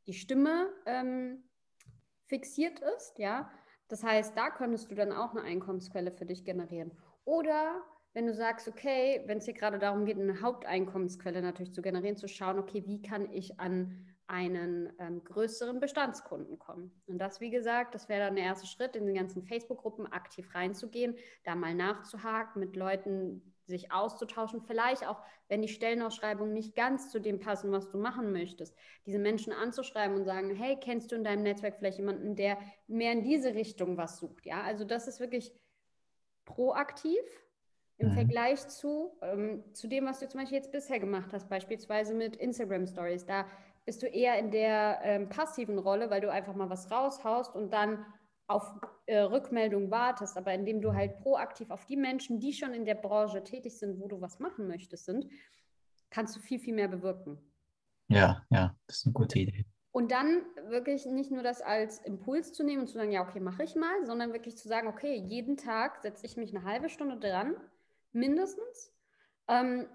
die 0.07 0.15
Stimme 0.15 0.69
ähm, 0.85 1.45
fixiert 2.27 2.81
ist, 2.97 3.19
ja. 3.19 3.49
Das 3.87 4.03
heißt, 4.03 4.37
da 4.37 4.51
könntest 4.51 4.91
du 4.91 4.95
dann 4.95 5.13
auch 5.13 5.31
eine 5.31 5.43
Einkommensquelle 5.43 6.11
für 6.11 6.27
dich 6.27 6.45
generieren. 6.45 6.91
Oder 7.25 7.83
wenn 8.15 8.27
du 8.27 8.35
sagst, 8.35 8.67
okay, 8.67 9.23
wenn 9.27 9.39
es 9.39 9.45
hier 9.45 9.55
gerade 9.55 9.79
darum 9.79 10.07
geht, 10.07 10.19
eine 10.19 10.41
Haupteinkommensquelle 10.41 11.41
natürlich 11.41 11.73
zu 11.73 11.83
generieren, 11.83 12.17
zu 12.17 12.27
schauen, 12.29 12.59
okay, 12.59 12.83
wie 12.87 13.01
kann 13.01 13.31
ich 13.31 13.61
an 13.61 14.12
einen 14.33 14.91
ähm, 14.99 15.23
größeren 15.25 15.79
Bestandskunden 15.79 16.59
kommen. 16.59 16.91
Und 17.07 17.19
das, 17.19 17.43
wie 17.43 17.51
gesagt, 17.51 17.95
das 17.95 18.09
wäre 18.09 18.25
dann 18.25 18.35
der 18.35 18.47
erste 18.47 18.67
Schritt, 18.67 18.97
in 18.97 19.07
die 19.07 19.13
ganzen 19.13 19.43
Facebook-Gruppen 19.43 20.07
aktiv 20.11 20.55
reinzugehen, 20.55 21.17
da 21.45 21.55
mal 21.55 21.75
nachzuhaken, 21.75 22.61
mit 22.61 22.75
Leuten 22.75 23.43
sich 23.67 23.93
auszutauschen, 23.93 24.63
vielleicht 24.63 25.07
auch, 25.07 25.21
wenn 25.49 25.61
die 25.61 25.69
Stellenausschreibungen 25.69 26.55
nicht 26.55 26.75
ganz 26.75 27.11
zu 27.11 27.21
dem 27.21 27.41
passen, 27.41 27.73
was 27.73 27.91
du 27.91 27.99
machen 27.99 28.33
möchtest, 28.33 28.75
diese 29.05 29.19
Menschen 29.19 29.53
anzuschreiben 29.53 30.17
und 30.17 30.25
sagen, 30.25 30.55
hey, 30.55 30.79
kennst 30.81 31.13
du 31.13 31.17
in 31.17 31.25
deinem 31.25 31.43
Netzwerk 31.43 31.77
vielleicht 31.77 31.99
jemanden, 31.99 32.35
der 32.35 32.57
mehr 32.87 33.13
in 33.13 33.23
diese 33.23 33.55
Richtung 33.55 33.99
was 33.99 34.17
sucht? 34.17 34.47
Ja, 34.47 34.63
also 34.63 34.87
das 34.87 35.09
ist 35.09 35.21
wirklich 35.21 35.53
proaktiv 36.47 37.21
im 38.03 38.11
mhm. 38.11 38.15
Vergleich 38.15 38.69
zu, 38.69 39.13
ähm, 39.23 39.65
zu 39.73 39.89
dem, 39.89 40.07
was 40.07 40.21
du 40.21 40.29
zum 40.29 40.41
Beispiel 40.41 40.59
jetzt 40.59 40.73
bisher 40.73 41.01
gemacht 41.01 41.33
hast, 41.33 41.49
beispielsweise 41.49 42.15
mit 42.15 42.37
Instagram 42.37 42.87
Stories. 42.87 43.25
Da 43.25 43.47
bist 43.85 44.03
du 44.03 44.07
eher 44.07 44.39
in 44.39 44.51
der 44.51 45.01
ähm, 45.03 45.29
passiven 45.29 45.79
Rolle, 45.79 46.11
weil 46.11 46.21
du 46.21 46.31
einfach 46.31 46.55
mal 46.55 46.71
was 46.71 46.91
raushaust 46.91 47.55
und 47.55 47.73
dann 47.73 48.05
auf 48.49 48.75
äh, 49.07 49.19
Rückmeldung 49.19 49.91
wartest. 49.91 50.37
Aber 50.37 50.53
indem 50.53 50.81
du 50.81 50.95
halt 50.95 51.19
proaktiv 51.19 51.71
auf 51.71 51.87
die 51.87 51.97
Menschen, 51.97 52.41
die 52.41 52.53
schon 52.53 52.75
in 52.75 52.85
der 52.85 52.95
Branche 52.95 53.43
tätig 53.43 53.79
sind, 53.79 54.01
wo 54.01 54.09
du 54.09 54.21
was 54.21 54.39
machen 54.39 54.67
möchtest, 54.67 55.07
sind, 55.07 55.27
kannst 56.11 56.37
du 56.37 56.41
viel, 56.41 56.59
viel 56.59 56.75
mehr 56.75 56.89
bewirken. 56.89 57.39
Ja, 58.09 58.45
ja, 58.51 58.77
das 58.87 58.99
ist 58.99 59.07
eine 59.07 59.15
gute 59.15 59.39
Idee. 59.39 59.65
Und 59.93 60.11
dann 60.11 60.43
wirklich 60.69 61.05
nicht 61.05 61.31
nur 61.31 61.43
das 61.43 61.61
als 61.61 61.99
Impuls 61.99 62.53
zu 62.53 62.65
nehmen 62.65 62.83
und 62.83 62.87
zu 62.87 62.95
sagen, 62.95 63.13
ja, 63.13 63.23
okay, 63.23 63.41
mache 63.41 63.63
ich 63.63 63.75
mal, 63.75 64.07
sondern 64.07 64.33
wirklich 64.33 64.57
zu 64.57 64.67
sagen, 64.67 64.89
okay, 64.89 65.15
jeden 65.15 65.59
Tag 65.59 65.99
setze 65.99 66.25
ich 66.25 66.37
mich 66.37 66.55
eine 66.55 66.65
halbe 66.65 66.89
Stunde 66.89 67.19
dran, 67.19 67.55
mindestens. 68.13 68.93
Ähm, 69.49 69.87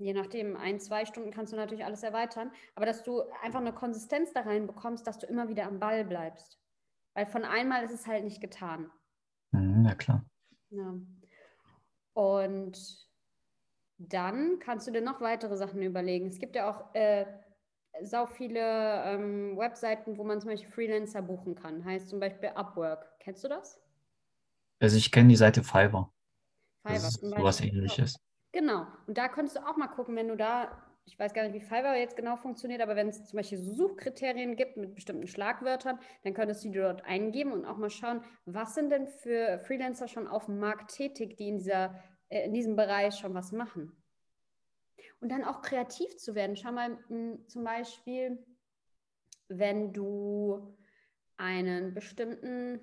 Je 0.00 0.14
nachdem, 0.14 0.56
ein, 0.56 0.80
zwei 0.80 1.04
Stunden 1.04 1.30
kannst 1.30 1.52
du 1.52 1.58
natürlich 1.58 1.84
alles 1.84 2.02
erweitern, 2.02 2.50
aber 2.74 2.86
dass 2.86 3.02
du 3.02 3.20
einfach 3.42 3.60
eine 3.60 3.74
Konsistenz 3.74 4.32
da 4.32 4.40
rein 4.40 4.66
bekommst, 4.66 5.06
dass 5.06 5.18
du 5.18 5.26
immer 5.26 5.50
wieder 5.50 5.66
am 5.66 5.78
Ball 5.78 6.06
bleibst. 6.06 6.58
Weil 7.12 7.26
von 7.26 7.44
einmal 7.44 7.84
ist 7.84 7.92
es 7.92 8.06
halt 8.06 8.24
nicht 8.24 8.40
getan. 8.40 8.90
Mhm, 9.50 9.84
ja, 9.84 9.94
klar. 9.94 10.24
Ja. 10.70 10.94
Und 12.14 13.08
dann 13.98 14.58
kannst 14.58 14.86
du 14.86 14.90
dir 14.90 15.02
noch 15.02 15.20
weitere 15.20 15.58
Sachen 15.58 15.82
überlegen. 15.82 16.28
Es 16.28 16.38
gibt 16.38 16.56
ja 16.56 16.70
auch 16.70 16.94
äh, 16.94 17.26
sau 18.00 18.24
viele 18.24 19.04
ähm, 19.04 19.58
Webseiten, 19.58 20.16
wo 20.16 20.24
man 20.24 20.40
zum 20.40 20.48
Beispiel 20.48 20.70
Freelancer 20.70 21.20
buchen 21.20 21.56
kann. 21.56 21.84
Heißt 21.84 22.08
zum 22.08 22.20
Beispiel 22.20 22.48
Upwork. 22.54 23.18
Kennst 23.18 23.44
du 23.44 23.48
das? 23.48 23.78
Also 24.78 24.96
ich 24.96 25.12
kenne 25.12 25.28
die 25.28 25.36
Seite 25.36 25.62
Fiverr. 25.62 26.10
Fiverr. 26.82 26.94
Das 26.94 27.14
ist 27.16 27.20
sowas 27.20 27.60
ähnliches. 27.60 28.16
Genau. 28.52 28.86
Und 29.06 29.16
da 29.16 29.28
könntest 29.28 29.56
du 29.56 29.66
auch 29.66 29.76
mal 29.76 29.88
gucken, 29.88 30.16
wenn 30.16 30.28
du 30.28 30.36
da, 30.36 30.82
ich 31.04 31.18
weiß 31.18 31.32
gar 31.32 31.44
nicht, 31.44 31.54
wie 31.54 31.60
Fiverr 31.60 31.96
jetzt 31.96 32.16
genau 32.16 32.36
funktioniert, 32.36 32.80
aber 32.80 32.96
wenn 32.96 33.08
es 33.08 33.24
zum 33.26 33.36
Beispiel 33.36 33.58
Suchkriterien 33.58 34.56
gibt 34.56 34.76
mit 34.76 34.94
bestimmten 34.94 35.26
Schlagwörtern, 35.26 35.98
dann 36.24 36.34
könntest 36.34 36.64
du 36.64 36.68
die 36.68 36.78
dort 36.78 37.04
eingeben 37.04 37.52
und 37.52 37.64
auch 37.64 37.76
mal 37.76 37.90
schauen, 37.90 38.24
was 38.44 38.74
sind 38.74 38.90
denn 38.90 39.06
für 39.06 39.60
Freelancer 39.60 40.08
schon 40.08 40.26
auf 40.26 40.46
dem 40.46 40.58
Markt 40.58 40.92
tätig, 40.92 41.36
die 41.36 41.48
in, 41.48 41.58
dieser, 41.58 42.02
äh, 42.28 42.44
in 42.44 42.52
diesem 42.52 42.76
Bereich 42.76 43.14
schon 43.14 43.34
was 43.34 43.52
machen. 43.52 43.96
Und 45.20 45.30
dann 45.30 45.44
auch 45.44 45.60
kreativ 45.60 46.16
zu 46.16 46.34
werden. 46.34 46.56
Schau 46.56 46.72
mal 46.72 46.90
mh, 46.90 46.98
hm, 47.08 47.48
zum 47.48 47.64
Beispiel, 47.64 48.44
wenn 49.48 49.92
du 49.92 50.76
einen 51.36 51.94
bestimmten 51.94 52.80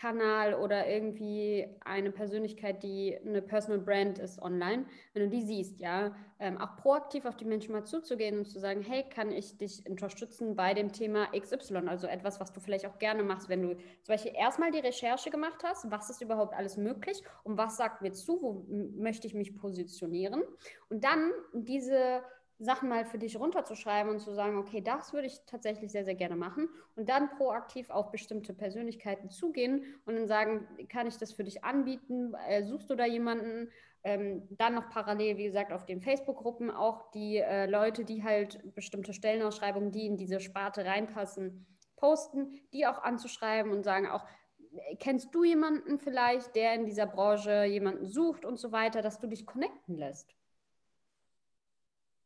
Kanal 0.00 0.54
oder 0.54 0.88
irgendwie 0.88 1.68
eine 1.84 2.10
Persönlichkeit, 2.10 2.82
die 2.82 3.18
eine 3.22 3.42
Personal 3.42 3.80
Brand 3.80 4.18
ist 4.18 4.40
online, 4.40 4.86
wenn 5.12 5.24
du 5.24 5.28
die 5.28 5.42
siehst, 5.42 5.78
ja, 5.78 6.14
ähm, 6.38 6.56
auch 6.56 6.76
proaktiv 6.76 7.26
auf 7.26 7.36
die 7.36 7.44
Menschen 7.44 7.72
mal 7.72 7.84
zuzugehen 7.84 8.38
und 8.38 8.46
zu 8.46 8.58
sagen, 8.58 8.80
hey, 8.80 9.04
kann 9.10 9.30
ich 9.30 9.58
dich 9.58 9.86
unterstützen 9.86 10.56
bei 10.56 10.72
dem 10.72 10.90
Thema 10.90 11.26
XY, 11.38 11.86
also 11.88 12.06
etwas, 12.06 12.40
was 12.40 12.50
du 12.50 12.60
vielleicht 12.60 12.86
auch 12.86 12.98
gerne 12.98 13.22
machst, 13.22 13.50
wenn 13.50 13.60
du 13.60 13.74
zum 13.74 14.14
Beispiel 14.14 14.32
erstmal 14.34 14.70
die 14.70 14.78
Recherche 14.78 15.28
gemacht 15.28 15.62
hast, 15.64 15.90
was 15.90 16.08
ist 16.08 16.22
überhaupt 16.22 16.54
alles 16.54 16.78
möglich 16.78 17.22
und 17.44 17.58
was 17.58 17.76
sagt 17.76 18.00
mir 18.00 18.12
zu, 18.12 18.40
wo 18.40 18.64
möchte 18.96 19.26
ich 19.26 19.34
mich 19.34 19.54
positionieren? 19.54 20.42
Und 20.88 21.04
dann 21.04 21.30
diese 21.52 22.22
Sachen 22.60 22.90
mal 22.90 23.06
für 23.06 23.18
dich 23.18 23.40
runterzuschreiben 23.40 24.12
und 24.12 24.20
zu 24.20 24.34
sagen, 24.34 24.58
okay, 24.58 24.82
das 24.82 25.14
würde 25.14 25.26
ich 25.26 25.40
tatsächlich 25.46 25.90
sehr, 25.90 26.04
sehr 26.04 26.14
gerne 26.14 26.36
machen 26.36 26.68
und 26.94 27.08
dann 27.08 27.30
proaktiv 27.30 27.88
auf 27.88 28.10
bestimmte 28.10 28.52
Persönlichkeiten 28.52 29.30
zugehen 29.30 29.84
und 30.04 30.14
dann 30.14 30.28
sagen, 30.28 30.68
kann 30.90 31.06
ich 31.06 31.16
das 31.16 31.32
für 31.32 31.42
dich 31.42 31.64
anbieten? 31.64 32.34
Äh, 32.46 32.64
suchst 32.64 32.90
du 32.90 32.94
da 32.94 33.06
jemanden? 33.06 33.70
Ähm, 34.02 34.46
dann 34.50 34.74
noch 34.74 34.90
parallel, 34.90 35.38
wie 35.38 35.44
gesagt, 35.44 35.72
auf 35.72 35.86
den 35.86 36.00
Facebook-Gruppen 36.00 36.70
auch 36.70 37.10
die 37.12 37.38
äh, 37.38 37.66
Leute, 37.66 38.04
die 38.04 38.22
halt 38.22 38.74
bestimmte 38.74 39.12
Stellenausschreibungen, 39.12 39.90
die 39.90 40.06
in 40.06 40.16
diese 40.16 40.40
Sparte 40.40 40.84
reinpassen, 40.84 41.66
posten, 41.96 42.60
die 42.72 42.86
auch 42.86 43.02
anzuschreiben 43.02 43.72
und 43.72 43.84
sagen 43.84 44.06
auch, 44.06 44.24
äh, 44.72 44.96
kennst 44.96 45.34
du 45.34 45.44
jemanden 45.44 45.98
vielleicht, 45.98 46.54
der 46.56 46.74
in 46.74 46.84
dieser 46.84 47.06
Branche 47.06 47.64
jemanden 47.64 48.06
sucht 48.06 48.44
und 48.44 48.58
so 48.58 48.70
weiter, 48.72 49.00
dass 49.00 49.18
du 49.18 49.26
dich 49.26 49.46
connecten 49.46 49.96
lässt. 49.96 50.34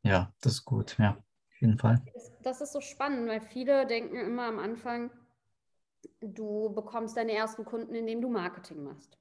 Ja, 0.05 0.33
das 0.41 0.53
ist 0.53 0.65
gut, 0.65 0.97
ja, 0.99 1.17
auf 1.49 1.61
jeden 1.61 1.79
Fall. 1.79 2.01
Das 2.43 2.61
ist 2.61 2.73
so 2.73 2.81
spannend, 2.81 3.29
weil 3.29 3.41
viele 3.41 3.87
denken 3.87 4.17
immer 4.17 4.45
am 4.45 4.59
Anfang, 4.59 5.11
du 6.21 6.73
bekommst 6.75 7.17
deine 7.17 7.33
ersten 7.33 7.65
Kunden, 7.65 7.95
indem 7.95 8.21
du 8.21 8.29
Marketing 8.29 8.85
machst. 8.85 9.19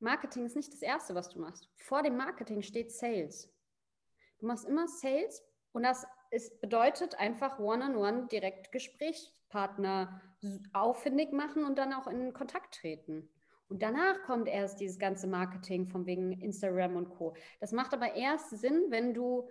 Marketing 0.00 0.44
ist 0.44 0.56
nicht 0.56 0.72
das 0.72 0.82
Erste, 0.82 1.14
was 1.14 1.30
du 1.30 1.40
machst. 1.40 1.68
Vor 1.76 2.02
dem 2.02 2.16
Marketing 2.16 2.62
steht 2.62 2.92
Sales. 2.92 3.50
Du 4.38 4.46
machst 4.46 4.66
immer 4.66 4.86
Sales 4.86 5.42
und 5.72 5.84
das 5.84 6.06
ist, 6.30 6.60
bedeutet 6.60 7.18
einfach 7.18 7.58
One-on-One 7.58 8.26
direkt 8.30 8.72
Gesprächspartner 8.72 10.20
auffindig 10.74 11.32
machen 11.32 11.64
und 11.64 11.78
dann 11.78 11.94
auch 11.94 12.06
in 12.06 12.34
Kontakt 12.34 12.74
treten. 12.74 13.30
Und 13.68 13.82
danach 13.82 14.22
kommt 14.24 14.48
erst 14.48 14.80
dieses 14.80 14.98
ganze 14.98 15.26
Marketing 15.26 15.86
von 15.86 16.04
wegen 16.04 16.32
Instagram 16.32 16.96
und 16.96 17.08
Co. 17.08 17.34
Das 17.60 17.72
macht 17.72 17.94
aber 17.94 18.14
erst 18.14 18.50
Sinn, 18.50 18.84
wenn 18.90 19.14
du, 19.14 19.48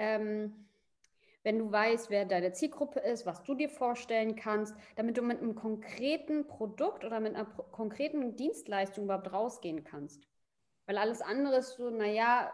ähm, 0.00 0.66
wenn 1.42 1.58
du 1.58 1.70
weißt, 1.70 2.10
wer 2.10 2.24
deine 2.24 2.52
Zielgruppe 2.52 3.00
ist, 3.00 3.26
was 3.26 3.42
du 3.42 3.54
dir 3.54 3.68
vorstellen 3.68 4.34
kannst, 4.34 4.74
damit 4.96 5.16
du 5.16 5.22
mit 5.22 5.38
einem 5.38 5.54
konkreten 5.54 6.46
Produkt 6.46 7.04
oder 7.04 7.20
mit 7.20 7.34
einer 7.34 7.44
konkreten 7.44 8.34
Dienstleistung 8.36 9.04
überhaupt 9.04 9.32
rausgehen 9.32 9.84
kannst. 9.84 10.26
Weil 10.86 10.98
alles 10.98 11.20
andere 11.20 11.58
ist 11.58 11.76
so, 11.76 11.90
naja, 11.90 12.50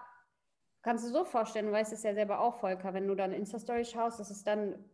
kannst 0.82 1.04
du 1.04 1.10
so 1.10 1.24
vorstellen, 1.24 1.66
du 1.66 1.72
weißt 1.72 1.92
es 1.92 2.02
ja 2.02 2.14
selber 2.14 2.40
auch, 2.40 2.58
Volker, 2.58 2.94
wenn 2.94 3.06
du 3.06 3.14
dann 3.14 3.32
Insta-Story 3.32 3.84
schaust, 3.84 4.20
das 4.20 4.30
ist 4.30 4.46
dann 4.46 4.84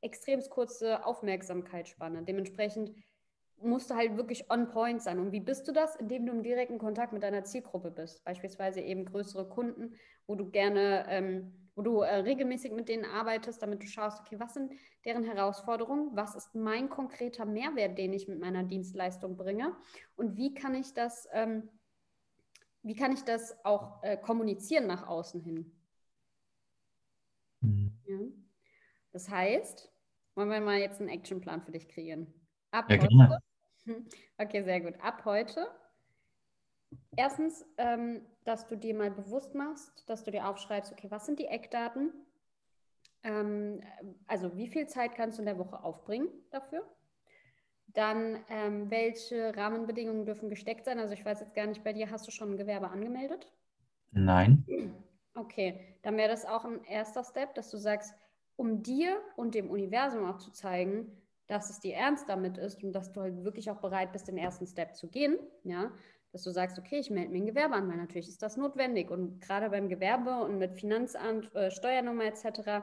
extrem 0.00 0.40
kurze 0.48 1.04
Aufmerksamkeitsspanne. 1.04 2.22
Dementsprechend 2.22 2.92
musst 3.62 3.90
du 3.90 3.94
halt 3.94 4.16
wirklich 4.16 4.50
on 4.50 4.68
point 4.68 5.02
sein. 5.02 5.18
Und 5.18 5.32
wie 5.32 5.40
bist 5.40 5.68
du 5.68 5.72
das? 5.72 5.96
Indem 5.96 6.26
du 6.26 6.32
im 6.32 6.42
direkten 6.42 6.78
Kontakt 6.78 7.12
mit 7.12 7.22
deiner 7.22 7.44
Zielgruppe 7.44 7.90
bist. 7.90 8.24
Beispielsweise 8.24 8.80
eben 8.80 9.04
größere 9.04 9.48
Kunden, 9.48 9.94
wo 10.26 10.34
du 10.34 10.50
gerne, 10.50 11.06
ähm, 11.08 11.69
wo 11.80 11.82
du 11.82 12.00
äh, 12.02 12.16
regelmäßig 12.16 12.72
mit 12.72 12.90
denen 12.90 13.06
arbeitest, 13.06 13.62
damit 13.62 13.82
du 13.82 13.86
schaust, 13.86 14.20
okay, 14.20 14.38
was 14.38 14.52
sind 14.52 14.70
deren 15.06 15.24
Herausforderungen? 15.24 16.14
Was 16.14 16.34
ist 16.34 16.54
mein 16.54 16.90
konkreter 16.90 17.46
Mehrwert, 17.46 17.96
den 17.96 18.12
ich 18.12 18.28
mit 18.28 18.38
meiner 18.38 18.64
Dienstleistung 18.64 19.38
bringe? 19.38 19.74
Und 20.14 20.36
wie 20.36 20.52
kann 20.52 20.74
ich 20.74 20.92
das, 20.92 21.26
ähm, 21.32 21.70
wie 22.82 22.94
kann 22.94 23.12
ich 23.12 23.22
das 23.22 23.64
auch 23.64 24.02
äh, 24.02 24.18
kommunizieren 24.18 24.86
nach 24.86 25.06
außen 25.06 25.40
hin? 25.40 25.72
Mhm. 27.62 27.92
Ja. 28.06 28.18
Das 29.12 29.30
heißt, 29.30 29.90
wollen 30.34 30.50
wir 30.50 30.60
mal 30.60 30.78
jetzt 30.78 31.00
einen 31.00 31.08
Actionplan 31.08 31.62
für 31.62 31.72
dich 31.72 31.88
kreieren? 31.88 32.26
Ab 32.72 32.90
ja, 32.90 32.98
heute, 32.98 33.08
gerne. 33.08 33.38
Okay, 34.36 34.62
sehr 34.64 34.82
gut. 34.82 35.00
Ab 35.00 35.24
heute. 35.24 35.66
Erstens, 37.16 37.64
ähm, 37.76 38.24
dass 38.44 38.66
du 38.66 38.76
dir 38.76 38.94
mal 38.94 39.10
bewusst 39.10 39.54
machst, 39.54 40.08
dass 40.08 40.24
du 40.24 40.30
dir 40.30 40.48
aufschreibst, 40.48 40.92
okay, 40.92 41.10
was 41.10 41.26
sind 41.26 41.38
die 41.38 41.46
Eckdaten? 41.46 42.12
Ähm, 43.22 43.82
also 44.26 44.56
wie 44.56 44.68
viel 44.68 44.86
Zeit 44.86 45.14
kannst 45.14 45.38
du 45.38 45.42
in 45.42 45.46
der 45.46 45.58
Woche 45.58 45.82
aufbringen 45.82 46.28
dafür? 46.50 46.88
Dann, 47.88 48.38
ähm, 48.48 48.90
welche 48.90 49.56
Rahmenbedingungen 49.56 50.24
dürfen 50.24 50.48
gesteckt 50.48 50.84
sein? 50.84 50.98
Also 50.98 51.14
ich 51.14 51.24
weiß 51.24 51.40
jetzt 51.40 51.54
gar 51.54 51.66
nicht, 51.66 51.82
bei 51.82 51.92
dir 51.92 52.10
hast 52.10 52.26
du 52.26 52.30
schon 52.30 52.52
ein 52.52 52.56
Gewerbe 52.56 52.88
angemeldet? 52.88 53.52
Nein. 54.12 54.64
Okay, 55.34 55.80
dann 56.02 56.16
wäre 56.16 56.28
das 56.28 56.44
auch 56.44 56.64
ein 56.64 56.84
erster 56.84 57.24
Step, 57.24 57.54
dass 57.54 57.70
du 57.70 57.76
sagst, 57.76 58.14
um 58.56 58.82
dir 58.82 59.20
und 59.36 59.54
dem 59.54 59.70
Universum 59.70 60.24
auch 60.24 60.38
zu 60.38 60.52
zeigen, 60.52 61.16
dass 61.46 61.70
es 61.70 61.80
dir 61.80 61.94
ernst 61.94 62.28
damit 62.28 62.58
ist 62.58 62.82
und 62.84 62.92
dass 62.92 63.10
du 63.10 63.20
halt 63.22 63.42
wirklich 63.42 63.70
auch 63.70 63.80
bereit 63.80 64.12
bist, 64.12 64.28
den 64.28 64.38
ersten 64.38 64.66
Step 64.66 64.94
zu 64.94 65.08
gehen, 65.08 65.38
ja, 65.64 65.90
dass 66.32 66.42
du 66.42 66.50
sagst, 66.50 66.78
okay, 66.78 66.98
ich 66.98 67.10
melde 67.10 67.30
mir 67.30 67.38
ein 67.38 67.46
Gewerbe 67.46 67.74
an, 67.74 67.88
weil 67.88 67.96
natürlich 67.96 68.28
ist 68.28 68.42
das 68.42 68.56
notwendig 68.56 69.10
und 69.10 69.40
gerade 69.40 69.70
beim 69.70 69.88
Gewerbe 69.88 70.42
und 70.42 70.58
mit 70.58 70.74
Finanzamt, 70.74 71.54
äh, 71.54 71.70
Steuernummer 71.70 72.24
etc., 72.24 72.82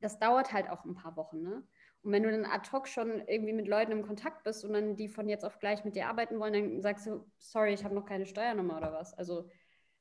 das 0.00 0.18
dauert 0.18 0.52
halt 0.52 0.68
auch 0.70 0.84
ein 0.84 0.94
paar 0.94 1.16
Wochen, 1.16 1.42
ne? 1.42 1.66
Und 2.02 2.12
wenn 2.12 2.22
du 2.22 2.30
dann 2.30 2.44
ad 2.44 2.70
hoc 2.70 2.86
schon 2.86 3.20
irgendwie 3.26 3.52
mit 3.52 3.66
Leuten 3.66 3.90
im 3.90 4.06
Kontakt 4.06 4.44
bist 4.44 4.64
und 4.64 4.74
dann 4.74 4.94
die 4.94 5.08
von 5.08 5.28
jetzt 5.28 5.44
auf 5.44 5.58
gleich 5.58 5.84
mit 5.84 5.96
dir 5.96 6.06
arbeiten 6.08 6.38
wollen, 6.38 6.52
dann 6.52 6.80
sagst 6.80 7.06
du, 7.06 7.26
sorry, 7.38 7.74
ich 7.74 7.82
habe 7.82 7.96
noch 7.96 8.04
keine 8.04 8.26
Steuernummer 8.26 8.76
oder 8.76 8.92
was. 8.92 9.12
Also 9.14 9.48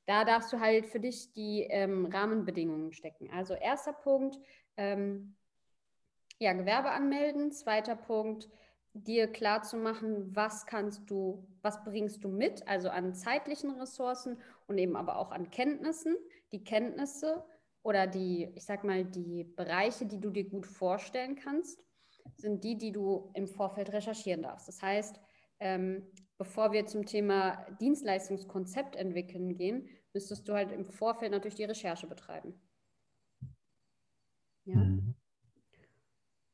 da 0.05 0.24
darfst 0.24 0.53
du 0.53 0.59
halt 0.59 0.85
für 0.85 1.00
dich 1.00 1.33
die 1.33 1.63
ähm, 1.63 2.05
Rahmenbedingungen 2.05 2.91
stecken. 2.91 3.31
Also 3.31 3.55
erster 3.55 3.93
Punkt, 3.93 4.38
ähm, 4.77 5.35
ja, 6.38 6.53
Gewerbe 6.53 6.91
anmelden. 6.91 7.51
Zweiter 7.51 7.95
Punkt, 7.95 8.50
dir 8.95 9.27
klar 9.27 9.61
zu 9.61 9.75
machen, 9.75 10.33
was 10.35 10.65
kannst 10.65 11.09
du, 11.09 11.45
was 11.61 11.83
bringst 11.83 12.23
du 12.23 12.29
mit, 12.29 12.65
also 12.67 12.89
an 12.89 13.13
zeitlichen 13.13 13.71
Ressourcen 13.71 14.39
und 14.67 14.77
eben 14.77 14.95
aber 14.95 15.17
auch 15.17 15.31
an 15.31 15.49
Kenntnissen. 15.49 16.15
Die 16.53 16.63
Kenntnisse 16.63 17.43
oder 17.83 18.07
die, 18.07 18.51
ich 18.55 18.63
sag 18.63 18.85
mal, 18.85 19.03
die 19.03 19.43
Bereiche, 19.43 20.05
die 20.05 20.19
du 20.19 20.29
dir 20.29 20.49
gut 20.49 20.65
vorstellen 20.65 21.35
kannst, 21.35 21.83
sind 22.37 22.63
die, 22.63 22.77
die 22.77 22.93
du 22.93 23.29
im 23.33 23.47
Vorfeld 23.47 23.91
recherchieren 23.91 24.41
darfst. 24.41 24.67
Das 24.67 24.81
heißt, 24.81 25.19
ähm, 25.59 26.07
bevor 26.37 26.71
wir 26.71 26.85
zum 26.85 27.05
Thema 27.05 27.65
Dienstleistungskonzept 27.81 28.95
entwickeln 28.95 29.55
gehen, 29.55 29.89
müsstest 30.13 30.47
du 30.47 30.53
halt 30.53 30.71
im 30.71 30.85
Vorfeld 30.85 31.31
natürlich 31.31 31.55
die 31.55 31.65
Recherche 31.65 32.07
betreiben. 32.07 32.59
Ja. 34.63 34.77
Mhm. 34.77 35.15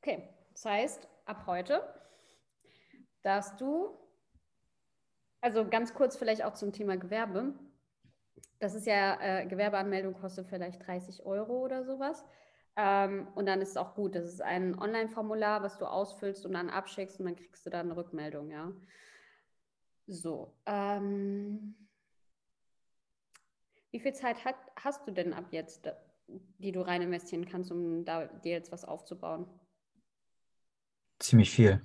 Okay, 0.01 0.27
das 0.53 0.65
heißt, 0.65 1.07
ab 1.25 1.45
heute 1.45 2.00
darfst 3.23 3.59
du, 3.59 3.97
also 5.41 5.67
ganz 5.67 5.93
kurz 5.93 6.15
vielleicht 6.15 6.43
auch 6.43 6.53
zum 6.53 6.71
Thema 6.71 6.97
Gewerbe. 6.97 7.53
Das 8.59 8.75
ist 8.75 8.85
ja, 8.85 9.19
äh, 9.19 9.45
Gewerbeanmeldung 9.47 10.13
kostet 10.13 10.47
vielleicht 10.47 10.85
30 10.85 11.25
Euro 11.25 11.63
oder 11.63 11.83
sowas. 11.83 12.23
Ähm, 12.75 13.27
und 13.35 13.47
dann 13.47 13.61
ist 13.61 13.69
es 13.69 13.77
auch 13.77 13.95
gut. 13.95 14.15
Das 14.15 14.25
ist 14.25 14.41
ein 14.41 14.77
Online-Formular, 14.79 15.63
was 15.63 15.77
du 15.77 15.85
ausfüllst 15.85 16.45
und 16.45 16.53
dann 16.53 16.69
abschickst 16.69 17.19
und 17.19 17.25
dann 17.25 17.35
kriegst 17.35 17.65
du 17.65 17.69
da 17.69 17.79
eine 17.79 17.95
Rückmeldung, 17.95 18.49
ja. 18.49 18.71
So. 20.07 20.53
Ähm, 20.65 21.75
wie 23.91 23.99
viel 23.99 24.13
Zeit 24.13 24.45
hat, 24.45 24.55
hast 24.75 25.07
du 25.07 25.11
denn 25.11 25.33
ab 25.33 25.45
jetzt, 25.51 25.89
die 26.59 26.71
du 26.71 26.81
rein 26.81 27.01
investieren 27.01 27.45
kannst, 27.45 27.71
um 27.71 28.05
da 28.05 28.25
dir 28.25 28.53
jetzt 28.53 28.71
was 28.71 28.85
aufzubauen? 28.85 29.47
Ziemlich 31.19 31.51
viel. 31.51 31.81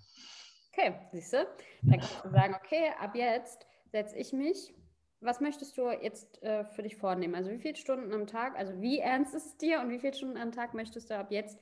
Okay, 0.76 0.94
siehst 1.10 1.32
du? 1.32 1.46
Dann 1.82 2.00
kannst 2.00 2.24
du 2.24 2.28
sagen, 2.28 2.54
okay, 2.54 2.90
ab 3.00 3.14
jetzt 3.14 3.66
setze 3.92 4.16
ich 4.16 4.32
mich. 4.32 4.74
Was 5.20 5.40
möchtest 5.40 5.78
du 5.78 5.90
jetzt 5.90 6.42
äh, 6.42 6.64
für 6.64 6.82
dich 6.82 6.96
vornehmen? 6.96 7.34
Also 7.34 7.50
wie 7.50 7.58
viele 7.58 7.76
Stunden 7.76 8.12
am 8.12 8.26
Tag, 8.26 8.56
also 8.56 8.78
wie 8.82 8.98
ernst 8.98 9.34
ist 9.34 9.46
es 9.46 9.56
dir 9.56 9.80
und 9.80 9.88
wie 9.88 9.98
viele 9.98 10.12
Stunden 10.12 10.36
am 10.36 10.52
Tag 10.52 10.74
möchtest 10.74 11.08
du 11.10 11.16
ab 11.16 11.30
jetzt 11.30 11.58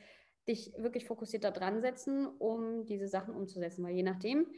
dich 0.49 0.73
wirklich 0.77 1.07
fokussiert 1.07 1.45
da 1.45 1.53
dran 1.53 1.81
setzen, 1.81 2.27
um 2.27 2.85
diese 2.87 3.07
Sachen 3.07 3.35
umzusetzen? 3.35 3.85
Weil 3.85 3.95
je 3.95 4.03
nachdem 4.03 4.49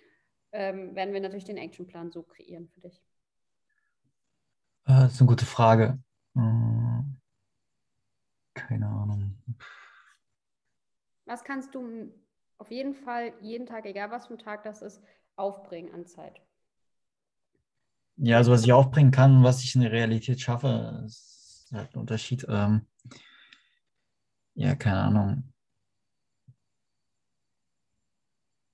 ähm, 0.52 0.94
werden 0.94 1.12
wir 1.12 1.20
natürlich 1.20 1.44
den 1.44 1.58
Actionplan 1.58 2.10
so 2.10 2.22
kreieren 2.22 2.68
für 2.68 2.80
dich. 2.80 3.02
Äh, 4.86 5.00
das 5.00 5.12
ist 5.12 5.20
eine 5.20 5.28
gute 5.28 5.44
Frage. 5.44 5.98
Hm, 6.34 7.18
keine 8.54 8.86
Ahnung. 8.86 9.36
Was 11.26 11.44
kannst 11.44 11.74
du 11.74 12.10
auf 12.58 12.70
jeden 12.70 12.94
Fall 12.94 13.32
jeden 13.40 13.66
Tag, 13.66 13.86
egal 13.86 14.10
was 14.10 14.26
für 14.26 14.34
ein 14.34 14.38
Tag 14.38 14.62
das 14.64 14.82
ist, 14.82 15.02
aufbringen 15.36 15.92
an 15.92 16.06
Zeit. 16.06 16.40
Ja, 18.16 18.38
also 18.38 18.52
was 18.52 18.64
ich 18.64 18.72
aufbringen 18.72 19.10
kann, 19.10 19.44
was 19.44 19.62
ich 19.62 19.74
in 19.74 19.82
der 19.82 19.92
Realität 19.92 20.40
schaffe, 20.40 21.02
ist 21.06 21.68
halt 21.72 21.94
ein 21.94 22.00
Unterschied. 22.00 22.46
Ähm, 22.48 22.86
ja, 24.54 24.74
keine 24.74 25.00
Ahnung. 25.00 25.52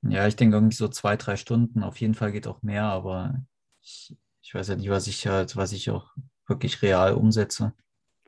Ja, 0.03 0.27
ich 0.27 0.37
denke 0.37 0.57
irgendwie 0.57 0.77
so 0.77 0.89
zwei, 0.89 1.17
drei 1.17 1.37
Stunden. 1.37 1.83
Auf 1.83 1.99
jeden 1.99 2.15
Fall 2.15 2.33
geht 2.33 2.47
auch 2.47 2.63
mehr, 2.63 2.85
aber 2.85 3.45
ich, 3.81 4.17
ich 4.43 4.55
weiß 4.55 4.69
ja 4.69 4.77
nicht, 4.77 4.91
was 4.91 5.07
ich 5.07 5.27
halt, 5.27 5.57
was 5.57 5.73
ich 5.73 5.91
auch 5.91 6.11
wirklich 6.47 6.83
real 6.83 7.15
umsetze. 7.15 7.73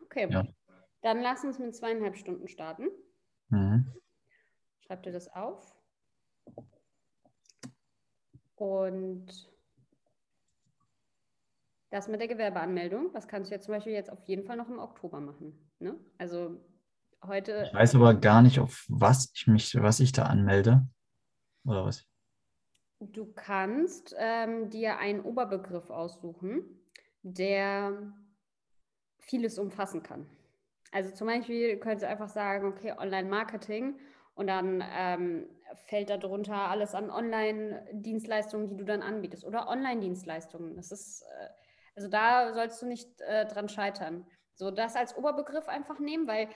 Okay. 0.05 0.29
Ja. 0.31 0.45
Dann 1.03 1.21
lass 1.21 1.45
uns 1.45 1.59
mit 1.59 1.75
zweieinhalb 1.75 2.17
Stunden 2.17 2.49
starten. 2.49 2.89
Mhm. 3.51 3.93
Schreib 4.87 5.03
dir 5.03 5.13
das 5.13 5.33
auf. 5.35 5.75
Und 8.57 9.27
das 11.91 12.09
mit 12.09 12.21
der 12.21 12.29
Gewerbeanmeldung, 12.29 13.13
das 13.13 13.29
kannst 13.29 13.51
du 13.51 13.55
jetzt 13.55 13.65
zum 13.65 13.75
Beispiel 13.75 13.93
jetzt 13.93 14.11
auf 14.11 14.23
jeden 14.25 14.45
Fall 14.45 14.57
noch 14.57 14.69
im 14.69 14.79
Oktober 14.79 15.21
machen. 15.21 15.71
Ne? 15.79 15.97
Also 16.19 16.61
heute. 17.25 17.65
Ich 17.67 17.75
weiß 17.75 17.95
aber 17.95 18.15
gar 18.15 18.43
nicht, 18.43 18.61
auf 18.61 18.85
was 18.89 19.33
ich 19.35 19.47
mich, 19.47 19.75
was 19.81 20.01
ich 20.01 20.13
da 20.13 20.25
anmelde. 20.25 20.87
Oder 21.65 21.87
was? 21.87 22.07
Du 23.01 23.33
kannst 23.33 24.15
ähm, 24.19 24.71
dir 24.71 24.99
einen 24.99 25.21
Oberbegriff 25.21 25.91
aussuchen, 25.91 26.65
der 27.23 28.13
vieles 29.19 29.59
umfassen 29.59 30.03
kann. 30.03 30.27
Also 30.93 31.13
zum 31.13 31.27
Beispiel 31.27 31.79
könntest 31.79 32.05
du 32.05 32.09
einfach 32.09 32.29
sagen, 32.29 32.67
okay, 32.67 32.93
Online-Marketing 32.97 33.99
und 34.35 34.49
dann 34.49 34.83
ähm, 34.97 35.49
fällt 35.87 36.11
darunter 36.11 36.55
alles 36.55 36.95
an 36.95 37.11
Online-Dienstleistungen, 37.11 38.69
die 38.69 38.77
du 38.77 38.85
dann 38.85 39.03
anbietest 39.03 39.45
oder 39.45 39.69
Online-Dienstleistungen. 39.69 40.75
Das 40.77 40.91
ist, 40.91 41.23
äh, 41.23 41.49
also 41.95 42.09
da 42.09 42.53
sollst 42.53 42.83
du 42.83 42.87
nicht 42.87 43.21
äh, 43.21 43.47
dran 43.47 43.69
scheitern. 43.69 44.27
So 44.55 44.71
das 44.71 44.97
als 44.97 45.17
Oberbegriff 45.17 45.69
einfach 45.69 45.99
nehmen, 45.99 46.27
weil 46.27 46.49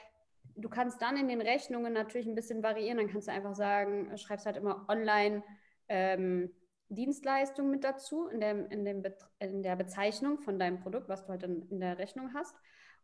du 0.57 0.69
kannst 0.69 1.01
dann 1.03 1.17
in 1.17 1.29
den 1.29 1.41
Rechnungen 1.41 1.93
natürlich 1.93 2.27
ein 2.27 2.35
bisschen 2.35 2.63
variieren. 2.63 2.99
Dann 2.99 3.09
kannst 3.09 3.29
du 3.29 3.33
einfach 3.33 3.55
sagen, 3.55 4.17
schreibst 4.19 4.47
halt 4.47 4.57
immer 4.57 4.85
Online 4.89 5.43
ähm, 5.89 6.51
mit 6.91 7.85
dazu 7.85 8.29
in, 8.29 8.41
dem, 8.41 8.67
in, 8.71 8.85
dem 8.85 9.03
in 9.41 9.63
der 9.63 9.77
Bezeichnung 9.77 10.39
von 10.39 10.59
deinem 10.59 10.81
Produkt, 10.81 11.09
was 11.09 11.25
du 11.25 11.31
halt 11.31 11.43
in, 11.43 11.69
in 11.69 11.81
der 11.81 11.99
Rechnung 11.99 12.33
hast. 12.35 12.57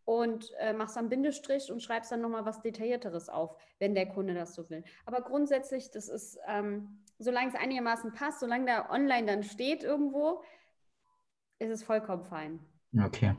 Und 0.05 0.53
äh, 0.59 0.73
machst 0.73 0.97
dann 0.97 1.09
Bindestrich 1.09 1.73
und 1.73 1.83
schreibst 1.83 2.13
dann 2.13 2.21
nochmal 2.21 2.45
was 2.45 2.61
Detaillierteres 2.61 3.29
auf, 3.29 3.57
wenn 3.79 3.95
der 3.95 4.07
Kunde 4.07 4.35
das 4.35 4.55
so 4.55 4.69
will. 4.69 4.85
Aber 5.07 5.23
grundsätzlich, 5.23 5.91
das 5.91 6.09
ist, 6.09 6.39
ähm, 6.47 7.03
solange 7.19 7.49
es 7.49 7.55
einigermaßen 7.55 8.13
passt, 8.13 8.41
solange 8.41 8.67
da 8.67 8.91
online 8.91 9.27
dann 9.27 9.43
steht 9.43 9.83
irgendwo, 9.83 10.43
ist 11.59 11.71
es 11.71 11.83
vollkommen 11.83 12.25
fein. 12.25 12.61
Okay. 13.03 13.35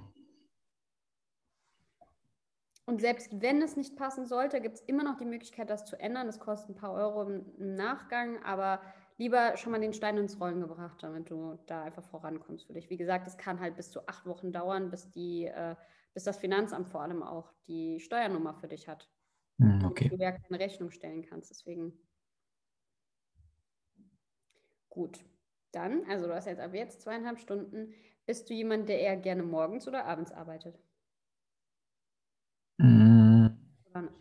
Und 2.88 3.02
selbst 3.02 3.42
wenn 3.42 3.62
es 3.62 3.76
nicht 3.76 3.96
passen 3.96 4.26
sollte, 4.26 4.62
gibt 4.62 4.76
es 4.76 4.82
immer 4.82 5.04
noch 5.04 5.18
die 5.18 5.26
Möglichkeit, 5.26 5.70
das 5.70 5.86
zu 5.86 6.00
ändern. 6.00 6.28
Das 6.28 6.40
kostet 6.40 6.70
ein 6.70 6.76
paar 6.76 6.94
Euro 6.94 7.24
im, 7.24 7.46
im, 7.58 7.74
Nachgang, 7.74 8.44
aber 8.44 8.80
lieber 9.18 9.58
schon 9.58 9.72
mal 9.72 9.82
den 9.82 9.94
Stein 9.94 10.18
ins 10.18 10.40
Rollen 10.40 10.62
gebracht, 10.62 11.02
damit 11.02 11.32
du 11.32 11.58
da 11.66 11.84
einfach 11.84 12.04
vorankommst 12.04 12.68
für 12.68 12.74
dich. 12.74 12.90
Wie 12.92 12.98
gesagt, 12.98 13.28
es 13.28 13.38
kann 13.38 13.60
halt 13.60 13.76
bis 13.76 13.90
zu 13.90 14.08
acht 14.08 14.28
Wochen 14.28 14.52
dauern, 14.52 14.92
bis, 14.92 15.10
die, 15.10 15.46
äh, 15.46 15.76
bis 16.16 16.24
das 16.24 16.38
Finanzamt 16.38 16.90
vor 16.90 17.02
allem 17.02 17.22
auch 17.22 17.54
die 17.68 18.00
Steuernummer 18.00 18.56
für 18.56 18.68
dich 18.68 18.88
hat. 18.88 19.08
Hm, 19.60 19.86
okay. 19.86 20.10
Du 20.10 20.16
ja 20.16 20.32
keine 20.32 20.60
Rechnung 20.60 20.90
stellen 20.90 21.24
kannst. 21.24 21.52
Deswegen. 21.52 21.94
Gut. 24.90 25.24
Dann, 25.72 26.04
also 26.10 26.26
du 26.26 26.34
hast 26.34 26.48
jetzt 26.48 26.62
ab 26.62 26.74
jetzt 26.74 27.02
zweieinhalb 27.02 27.38
Stunden. 27.38 27.94
Bist 28.26 28.50
du 28.50 28.54
jemand, 28.54 28.90
der 28.90 29.00
eher 29.00 29.18
gerne 29.18 29.44
morgens 29.44 29.88
oder 29.88 30.06
abends 30.06 30.32
arbeitet? 30.32 30.80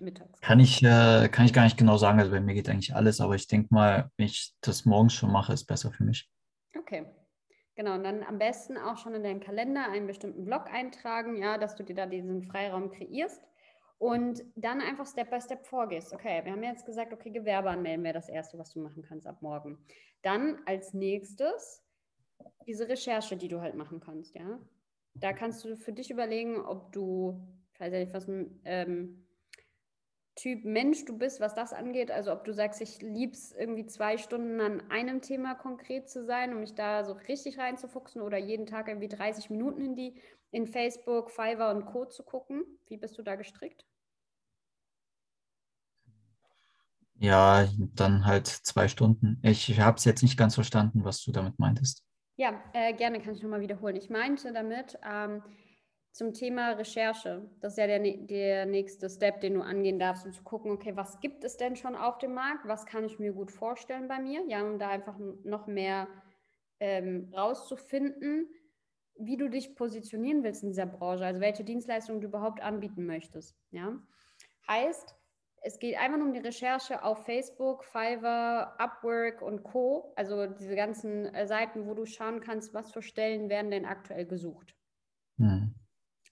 mittags? 0.05 0.41
Kann 0.41 0.61
ich, 0.61 0.83
äh, 0.83 1.29
kann 1.29 1.47
ich 1.47 1.53
gar 1.53 1.65
nicht 1.65 1.77
genau 1.77 1.97
sagen. 1.97 2.19
Also 2.19 2.31
bei 2.31 2.41
mir 2.41 2.55
geht 2.55 2.69
eigentlich 2.69 2.95
alles, 2.95 3.21
aber 3.21 3.35
ich 3.35 3.49
denke 3.49 3.75
mal, 3.75 4.11
wenn 4.17 4.27
ich 4.27 4.55
das 4.61 4.85
morgens 4.85 5.15
schon 5.15 5.33
mache, 5.33 5.53
ist 5.53 5.65
besser 5.65 5.91
für 5.91 6.05
mich. 6.05 6.31
Okay. 6.77 7.07
Genau, 7.77 7.95
und 7.95 8.05
dann 8.05 8.23
am 8.23 8.39
besten 8.39 8.77
auch 8.79 8.99
schon 8.99 9.15
in 9.15 9.23
deinem 9.23 9.41
Kalender 9.41 9.89
einen 9.91 10.07
bestimmten 10.07 10.45
Blog 10.45 10.73
eintragen, 10.73 11.37
ja, 11.37 11.59
dass 11.59 11.75
du 11.75 11.83
dir 11.83 11.95
da 11.95 12.07
diesen 12.07 12.43
Freiraum 12.43 12.91
kreierst 12.91 13.43
und 13.99 14.45
dann 14.55 14.81
einfach 14.81 15.07
Step 15.07 15.31
by 15.31 15.41
Step 15.41 15.67
vorgehst. 15.67 16.13
Okay, 16.13 16.45
wir 16.45 16.53
haben 16.53 16.63
jetzt 16.63 16.87
gesagt, 16.87 17.13
okay, 17.13 17.31
Gewerbe 17.31 17.71
anmelden 17.71 18.05
wäre 18.05 18.15
das 18.15 18.29
Erste, 18.29 18.59
was 18.59 18.73
du 18.73 18.81
machen 18.81 19.03
kannst 19.03 19.27
ab 19.27 19.43
morgen. 19.43 19.79
Dann 20.23 20.61
als 20.67 20.95
nächstes 20.95 21.83
diese 22.67 22.89
Recherche, 22.89 23.37
die 23.37 23.49
du 23.49 23.61
halt 23.61 23.75
machen 23.75 24.01
kannst, 24.01 24.35
ja. 24.35 24.61
Da 25.15 25.33
kannst 25.33 25.65
du 25.65 25.77
für 25.77 25.93
dich 25.93 26.11
überlegen, 26.11 26.61
ob 26.61 26.93
du, 26.93 27.41
ich 27.73 27.81
weiß 27.81 27.93
ja 27.93 28.01
nicht, 28.01 28.13
was 28.13 28.29
ähm, 28.65 29.27
Typ 30.37 30.65
Mensch 30.65 31.05
du 31.05 31.17
bist, 31.17 31.41
was 31.41 31.55
das 31.55 31.73
angeht. 31.73 32.11
Also 32.11 32.33
ob 32.33 32.45
du 32.45 32.53
sagst, 32.53 32.81
ich 32.81 33.01
liebe 33.01 33.33
es 33.33 33.53
irgendwie 33.53 33.87
zwei 33.87 34.19
Stunden 34.19 34.61
an 34.61 34.83
einem 34.91 35.21
Thema 35.21 35.55
konkret 35.55 36.09
zu 36.09 36.25
sein, 36.25 36.53
um 36.53 36.61
mich 36.61 36.75
da 36.75 37.05
so 37.05 37.13
richtig 37.13 37.59
reinzufuchsen 37.59 38.21
oder 38.21 38.37
jeden 38.37 38.67
Tag 38.67 38.89
irgendwie 38.89 39.09
30 39.09 39.51
Minuten 39.51 39.81
in 39.85 39.97
die 39.97 40.21
in 40.51 40.67
Facebook, 40.67 41.31
Fiverr 41.31 41.71
und 41.71 41.87
Co. 41.87 42.05
zu 42.07 42.23
gucken. 42.25 42.65
Wie 42.89 42.97
bist 42.97 43.17
du 43.19 43.23
da 43.23 43.37
gestrickt? 43.37 43.85
Ja, 47.17 47.69
dann 47.95 48.27
halt 48.27 48.49
zwei 48.49 48.89
Stunden. 48.89 49.39
Ich 49.43 49.79
habe 49.81 49.97
es 49.99 50.05
jetzt 50.05 50.23
nicht 50.23 50.37
ganz 50.37 50.57
verstanden, 50.57 51.05
was 51.05 51.23
du 51.23 51.31
damit 51.33 51.59
meintest. 51.59 52.05
Ja, 52.37 52.61
äh, 52.73 52.93
gerne 52.93 53.21
kann 53.21 53.35
ich 53.35 53.43
nochmal 53.43 53.61
wiederholen. 53.61 53.95
Ich 53.95 54.11
meinte 54.11 54.53
damit, 54.53 54.99
ähm, 55.09 55.43
zum 56.15 56.33
Thema 56.33 56.71
Recherche. 56.71 57.43
Das 57.61 57.73
ist 57.73 57.79
ja 57.79 57.89
der, 57.89 57.99
der 57.99 58.67
nächste 58.67 59.11
Step, 59.11 59.41
den 59.41 59.55
du 59.55 59.63
angehen 59.63 59.99
darfst, 59.99 60.25
um 60.25 60.33
zu 60.33 60.45
gucken, 60.45 60.71
okay, 60.71 60.95
was 60.95 61.19
gibt 61.19 61.43
es 61.43 61.57
denn 61.57 61.75
schon 61.75 61.97
auf 61.97 62.19
dem 62.19 62.35
Markt? 62.35 62.69
Was 62.69 62.87
kann 62.87 63.05
ich 63.05 63.19
mir 63.19 63.33
gut 63.33 63.51
vorstellen 63.51 64.07
bei 64.07 64.21
mir? 64.21 64.45
Ja, 64.47 64.63
um 64.63 64.79
da 64.79 64.91
einfach 64.91 65.19
noch 65.43 65.67
mehr 65.67 66.07
ähm, 66.79 67.33
rauszufinden, 67.37 68.49
wie 69.17 69.37
du 69.37 69.51
dich 69.51 69.75
positionieren 69.75 70.45
willst 70.45 70.63
in 70.63 70.69
dieser 70.69 70.87
Branche, 70.87 71.27
also 71.27 71.41
welche 71.41 71.65
Dienstleistungen 71.65 72.21
du 72.21 72.29
überhaupt 72.29 72.63
anbieten 72.63 73.07
möchtest. 73.07 73.57
Ja? 73.73 74.01
Heißt, 74.69 75.17
es 75.63 75.81
geht 75.81 75.99
einfach 75.99 76.19
nur 76.19 76.29
um 76.29 76.33
die 76.33 76.39
Recherche 76.39 77.03
auf 77.03 77.25
Facebook, 77.25 77.85
Fiverr, 77.85 78.77
Upwork 78.79 79.43
und 79.43 79.65
Co. 79.65 80.13
Also 80.15 80.47
diese 80.47 80.77
ganzen 80.77 81.27
äh, 81.35 81.49
Seiten, 81.49 81.89
wo 81.89 81.95
du 81.95 82.07
schauen 82.07 82.41
kannst, 82.41 82.73
was 82.73 82.93
für 82.93 83.03
Stellen 83.03 83.49
werden 83.49 83.73
denn 83.73 83.85
aktuell 83.85 84.27
gesucht. 84.27 84.77
Mhm. 85.39 85.75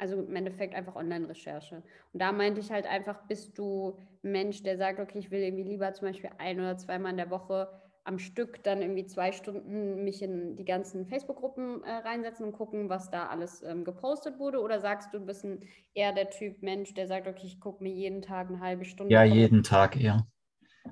Also 0.02 0.16
im 0.16 0.34
Endeffekt 0.34 0.74
einfach 0.74 0.96
Online-Recherche. 0.96 1.76
Und 2.12 2.20
da 2.20 2.32
meinte 2.32 2.60
ich 2.60 2.72
halt 2.72 2.86
einfach, 2.86 3.22
bist 3.28 3.56
du 3.56 3.96
Mensch, 4.22 4.64
der 4.64 4.76
sagt, 4.76 4.98
okay, 4.98 5.20
ich 5.20 5.30
will 5.30 5.40
irgendwie 5.40 5.62
lieber 5.62 5.92
zum 5.92 6.08
Beispiel 6.08 6.30
ein 6.38 6.58
oder 6.58 6.76
zweimal 6.76 7.12
in 7.12 7.18
der 7.18 7.30
Woche 7.30 7.68
am 8.02 8.18
Stück 8.18 8.64
dann 8.64 8.82
irgendwie 8.82 9.06
zwei 9.06 9.30
Stunden 9.30 10.02
mich 10.02 10.20
in 10.22 10.56
die 10.56 10.64
ganzen 10.64 11.06
Facebook-Gruppen 11.06 11.84
äh, 11.84 11.92
reinsetzen 11.98 12.46
und 12.46 12.52
gucken, 12.52 12.88
was 12.88 13.10
da 13.10 13.28
alles 13.28 13.62
ähm, 13.62 13.84
gepostet 13.84 14.40
wurde? 14.40 14.60
Oder 14.60 14.80
sagst 14.80 15.14
du, 15.14 15.20
du 15.20 15.26
bist 15.26 15.44
ein, 15.44 15.60
eher 15.94 16.12
der 16.12 16.30
Typ 16.30 16.62
Mensch, 16.64 16.94
der 16.94 17.06
sagt, 17.06 17.28
okay, 17.28 17.46
ich 17.46 17.60
gucke 17.60 17.80
mir 17.80 17.92
jeden 17.92 18.20
Tag 18.20 18.48
eine 18.48 18.58
halbe 18.58 18.84
Stunde. 18.84 19.14
Ja, 19.14 19.22
jeden 19.22 19.62
Tag 19.62 19.96
eher. 20.02 20.26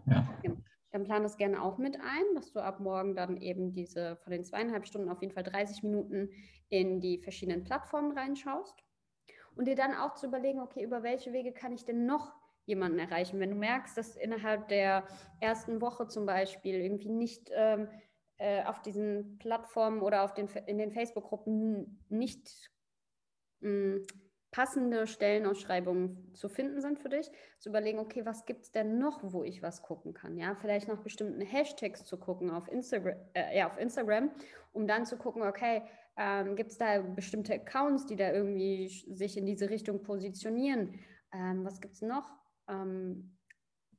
Ja. 0.06 0.28
ja. 0.44 0.56
Dann 0.92 1.02
plan 1.02 1.24
das 1.24 1.37
gerne 1.37 1.61
auch 1.61 1.78
mit 1.78 1.96
ein, 1.96 2.34
dass 2.37 2.52
du 2.52 2.61
ab 2.61 2.78
morgen 2.78 3.16
dann 3.16 3.38
eben 3.38 3.72
diese 3.72 4.14
von 4.22 4.30
den 4.30 4.44
zweieinhalb 4.44 4.87
Stunden 4.87 5.08
auf 5.08 5.20
jeden 5.20 5.34
Fall 5.34 5.42
30 5.42 5.82
Minuten 5.82 6.28
in 6.68 7.00
die 7.00 7.18
verschiedenen 7.18 7.64
Plattformen 7.64 8.16
reinschaust 8.16 8.84
und 9.56 9.66
dir 9.66 9.76
dann 9.76 9.94
auch 9.94 10.14
zu 10.14 10.26
überlegen, 10.26 10.60
okay, 10.60 10.82
über 10.82 11.02
welche 11.02 11.32
Wege 11.32 11.52
kann 11.52 11.72
ich 11.72 11.84
denn 11.84 12.06
noch 12.06 12.34
jemanden 12.66 12.98
erreichen? 12.98 13.40
Wenn 13.40 13.50
du 13.50 13.56
merkst, 13.56 13.96
dass 13.96 14.16
innerhalb 14.16 14.68
der 14.68 15.06
ersten 15.40 15.80
Woche 15.80 16.06
zum 16.06 16.26
Beispiel 16.26 16.76
irgendwie 16.76 17.10
nicht 17.10 17.50
ähm, 17.52 17.88
äh, 18.38 18.64
auf 18.64 18.80
diesen 18.80 19.38
Plattformen 19.38 20.00
oder 20.00 20.22
auf 20.22 20.34
den, 20.34 20.48
in 20.66 20.78
den 20.78 20.92
Facebook-Gruppen 20.92 22.04
nicht 22.08 22.70
mh, 23.60 23.70
mm, 23.70 24.06
passende 24.50 25.06
Stellenausschreibungen 25.06 26.34
zu 26.34 26.48
finden 26.48 26.80
sind 26.80 26.98
für 26.98 27.08
dich, 27.08 27.30
zu 27.58 27.68
überlegen, 27.68 27.98
okay, 27.98 28.26
was 28.26 28.46
gibt 28.46 28.64
es 28.64 28.72
denn 28.72 28.98
noch, 28.98 29.20
wo 29.22 29.44
ich 29.44 29.62
was 29.62 29.82
gucken 29.82 30.12
kann? 30.12 30.36
Ja, 30.36 30.56
vielleicht 30.56 30.88
nach 30.88 30.98
bestimmten 30.98 31.40
Hashtags 31.40 32.04
zu 32.04 32.18
gucken 32.18 32.50
auf, 32.50 32.66
Instagram, 32.68 33.16
äh, 33.34 33.56
ja, 33.56 33.66
auf 33.66 33.78
Instagram, 33.78 34.30
um 34.72 34.86
dann 34.86 35.06
zu 35.06 35.16
gucken, 35.16 35.42
okay, 35.42 35.82
ähm, 36.16 36.56
Gibt 36.56 36.72
es 36.72 36.78
da 36.78 37.00
bestimmte 37.00 37.54
Accounts, 37.54 38.06
die 38.06 38.16
da 38.16 38.30
irgendwie 38.32 38.88
sich 38.88 39.36
in 39.36 39.46
diese 39.46 39.70
Richtung 39.70 40.02
positionieren? 40.02 41.00
Ähm, 41.32 41.64
was 41.64 41.80
gibt 41.80 41.94
es 41.94 42.02
noch? 42.02 42.28
Ähm, 42.68 43.36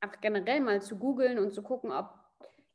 einfach 0.01 0.21
generell 0.21 0.61
mal 0.61 0.81
zu 0.81 0.97
googeln 0.97 1.39
und 1.39 1.53
zu 1.53 1.63
gucken, 1.63 1.91
ob, 1.91 2.13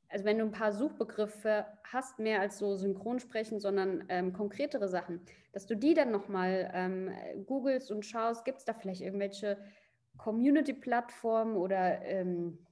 also 0.08 0.24
wenn 0.24 0.38
du 0.38 0.44
ein 0.44 0.52
paar 0.52 0.72
Suchbegriffe 0.72 1.66
hast, 1.84 2.18
mehr 2.18 2.40
als 2.40 2.58
so 2.58 2.76
Synchronsprechen, 2.76 3.60
sondern 3.60 4.04
ähm, 4.08 4.32
konkretere 4.32 4.88
Sachen, 4.88 5.20
dass 5.52 5.66
du 5.66 5.76
die 5.76 5.94
dann 5.94 6.10
nochmal 6.10 6.70
ähm, 6.74 7.10
googelst 7.46 7.90
und 7.90 8.04
schaust, 8.04 8.44
gibt 8.44 8.58
es 8.58 8.64
da 8.64 8.74
vielleicht 8.74 9.00
irgendwelche 9.00 9.58
Community-Plattformen 10.16 11.56
oder 11.56 12.02
ähm, 12.02 12.66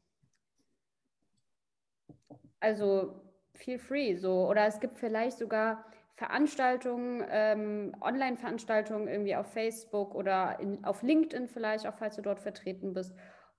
also 2.61 3.20
feel 3.55 3.79
free 3.79 4.16
so 4.16 4.48
oder 4.48 4.66
es 4.66 4.81
gibt 4.81 4.98
vielleicht 4.98 5.38
sogar 5.38 5.85
Veranstaltungen, 6.16 7.24
ähm, 7.29 7.96
Online-Veranstaltungen 8.00 9.09
irgendwie 9.09 9.35
auf 9.35 9.53
Facebook 9.53 10.14
oder 10.14 10.61
in, 10.61 10.85
auf 10.85 11.03
LinkedIn 11.03 11.48
vielleicht, 11.48 11.87
auch 11.87 11.94
falls 11.94 12.16
du 12.16 12.22
dort 12.22 12.40
vertreten 12.40 12.94
bist, 12.94 13.14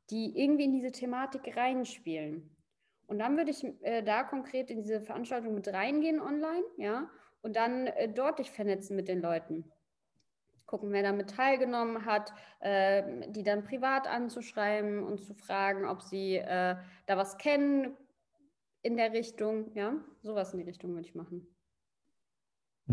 die 0.09 0.37
irgendwie 0.39 0.65
in 0.65 0.73
diese 0.73 0.91
Thematik 0.91 1.57
reinspielen. 1.57 2.55
Und 3.07 3.19
dann 3.19 3.37
würde 3.37 3.51
ich 3.51 3.63
äh, 3.81 4.01
da 4.03 4.23
konkret 4.23 4.71
in 4.71 4.81
diese 4.81 5.01
Veranstaltung 5.01 5.53
mit 5.53 5.67
reingehen 5.67 6.21
online, 6.21 6.63
ja, 6.77 7.09
und 7.41 7.55
dann 7.55 7.87
äh, 7.87 8.09
dort 8.09 8.39
dich 8.39 8.49
vernetzen 8.49 8.95
mit 8.95 9.07
den 9.07 9.21
Leuten. 9.21 9.71
Gucken, 10.65 10.91
wer 10.91 11.03
damit 11.03 11.31
teilgenommen 11.31 12.05
hat, 12.05 12.33
äh, 12.61 13.29
die 13.29 13.43
dann 13.43 13.63
privat 13.63 14.07
anzuschreiben 14.07 15.03
und 15.03 15.19
zu 15.19 15.35
fragen, 15.35 15.85
ob 15.85 16.01
sie 16.01 16.37
äh, 16.37 16.75
da 17.05 17.17
was 17.17 17.37
kennen 17.37 17.95
in 18.81 18.97
der 18.97 19.11
Richtung, 19.11 19.75
ja, 19.75 19.93
sowas 20.23 20.53
in 20.53 20.59
die 20.59 20.65
Richtung 20.65 20.93
würde 20.93 21.07
ich 21.07 21.15
machen. 21.15 21.54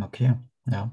Okay, 0.01 0.35
ja. 0.67 0.93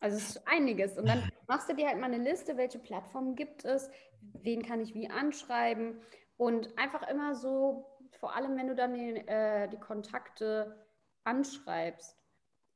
Also 0.00 0.16
es 0.16 0.30
ist 0.30 0.48
einiges. 0.48 0.96
Und 0.96 1.06
dann 1.06 1.22
machst 1.46 1.68
du 1.68 1.74
dir 1.74 1.88
halt 1.88 2.00
mal 2.00 2.12
eine 2.12 2.22
Liste, 2.22 2.56
welche 2.56 2.78
Plattformen 2.78 3.34
gibt 3.34 3.64
es, 3.64 3.90
wen 4.20 4.62
kann 4.62 4.80
ich 4.80 4.94
wie 4.94 5.10
anschreiben. 5.10 6.00
Und 6.36 6.76
einfach 6.78 7.06
immer 7.08 7.34
so, 7.34 7.86
vor 8.18 8.34
allem 8.34 8.56
wenn 8.56 8.68
du 8.68 8.74
dann 8.74 8.94
die, 8.94 9.16
äh, 9.16 9.68
die 9.68 9.78
Kontakte 9.78 10.86
anschreibst, 11.24 12.16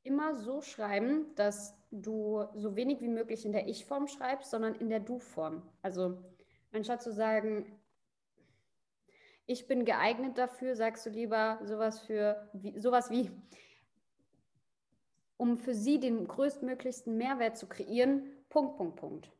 immer 0.03 0.35
so 0.35 0.61
schreiben, 0.61 1.35
dass 1.35 1.75
du 1.91 2.45
so 2.55 2.77
wenig 2.77 3.01
wie 3.01 3.09
möglich 3.09 3.47
in 3.47 3.53
der 3.53 3.69
Ich-Form 3.69 4.07
schreibst, 4.07 4.51
sondern 4.51 4.75
in 4.75 4.91
der 4.91 5.01
Du-Form. 5.01 5.63
Also 5.81 6.23
anstatt 6.73 7.03
zu 7.03 7.13
sagen, 7.13 7.81
ich 9.47 9.67
bin 9.67 9.85
geeignet 9.85 10.37
dafür, 10.37 10.77
sagst 10.77 11.07
du 11.07 11.11
lieber 11.11 11.59
sowas 11.65 12.01
für 12.01 12.49
wie, 12.53 12.79
sowas 12.79 13.11
wie 13.11 13.31
um 15.37 15.57
für 15.57 15.75
sie 15.75 16.01
den 16.01 16.27
größtmöglichsten 16.27 17.17
Mehrwert 17.17 17.57
zu 17.57 17.67
kreieren. 17.67 18.25
Punkt, 18.49 18.77
Punkt, 18.77 18.97
Punkt. 18.97 19.33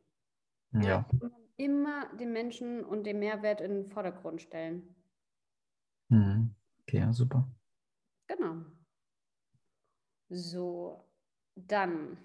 Ja. 0.73 1.07
Immer 1.57 2.13
den 2.15 2.33
Menschen 2.33 2.83
und 2.83 3.05
den 3.05 3.19
Mehrwert 3.19 3.61
in 3.61 3.73
den 3.73 3.85
Vordergrund 3.85 4.41
stellen. 4.41 4.93
Mhm. 6.09 6.53
Okay, 6.81 7.07
super. 7.11 7.49
Genau. 8.27 8.65
So, 10.29 11.05
dann 11.55 12.17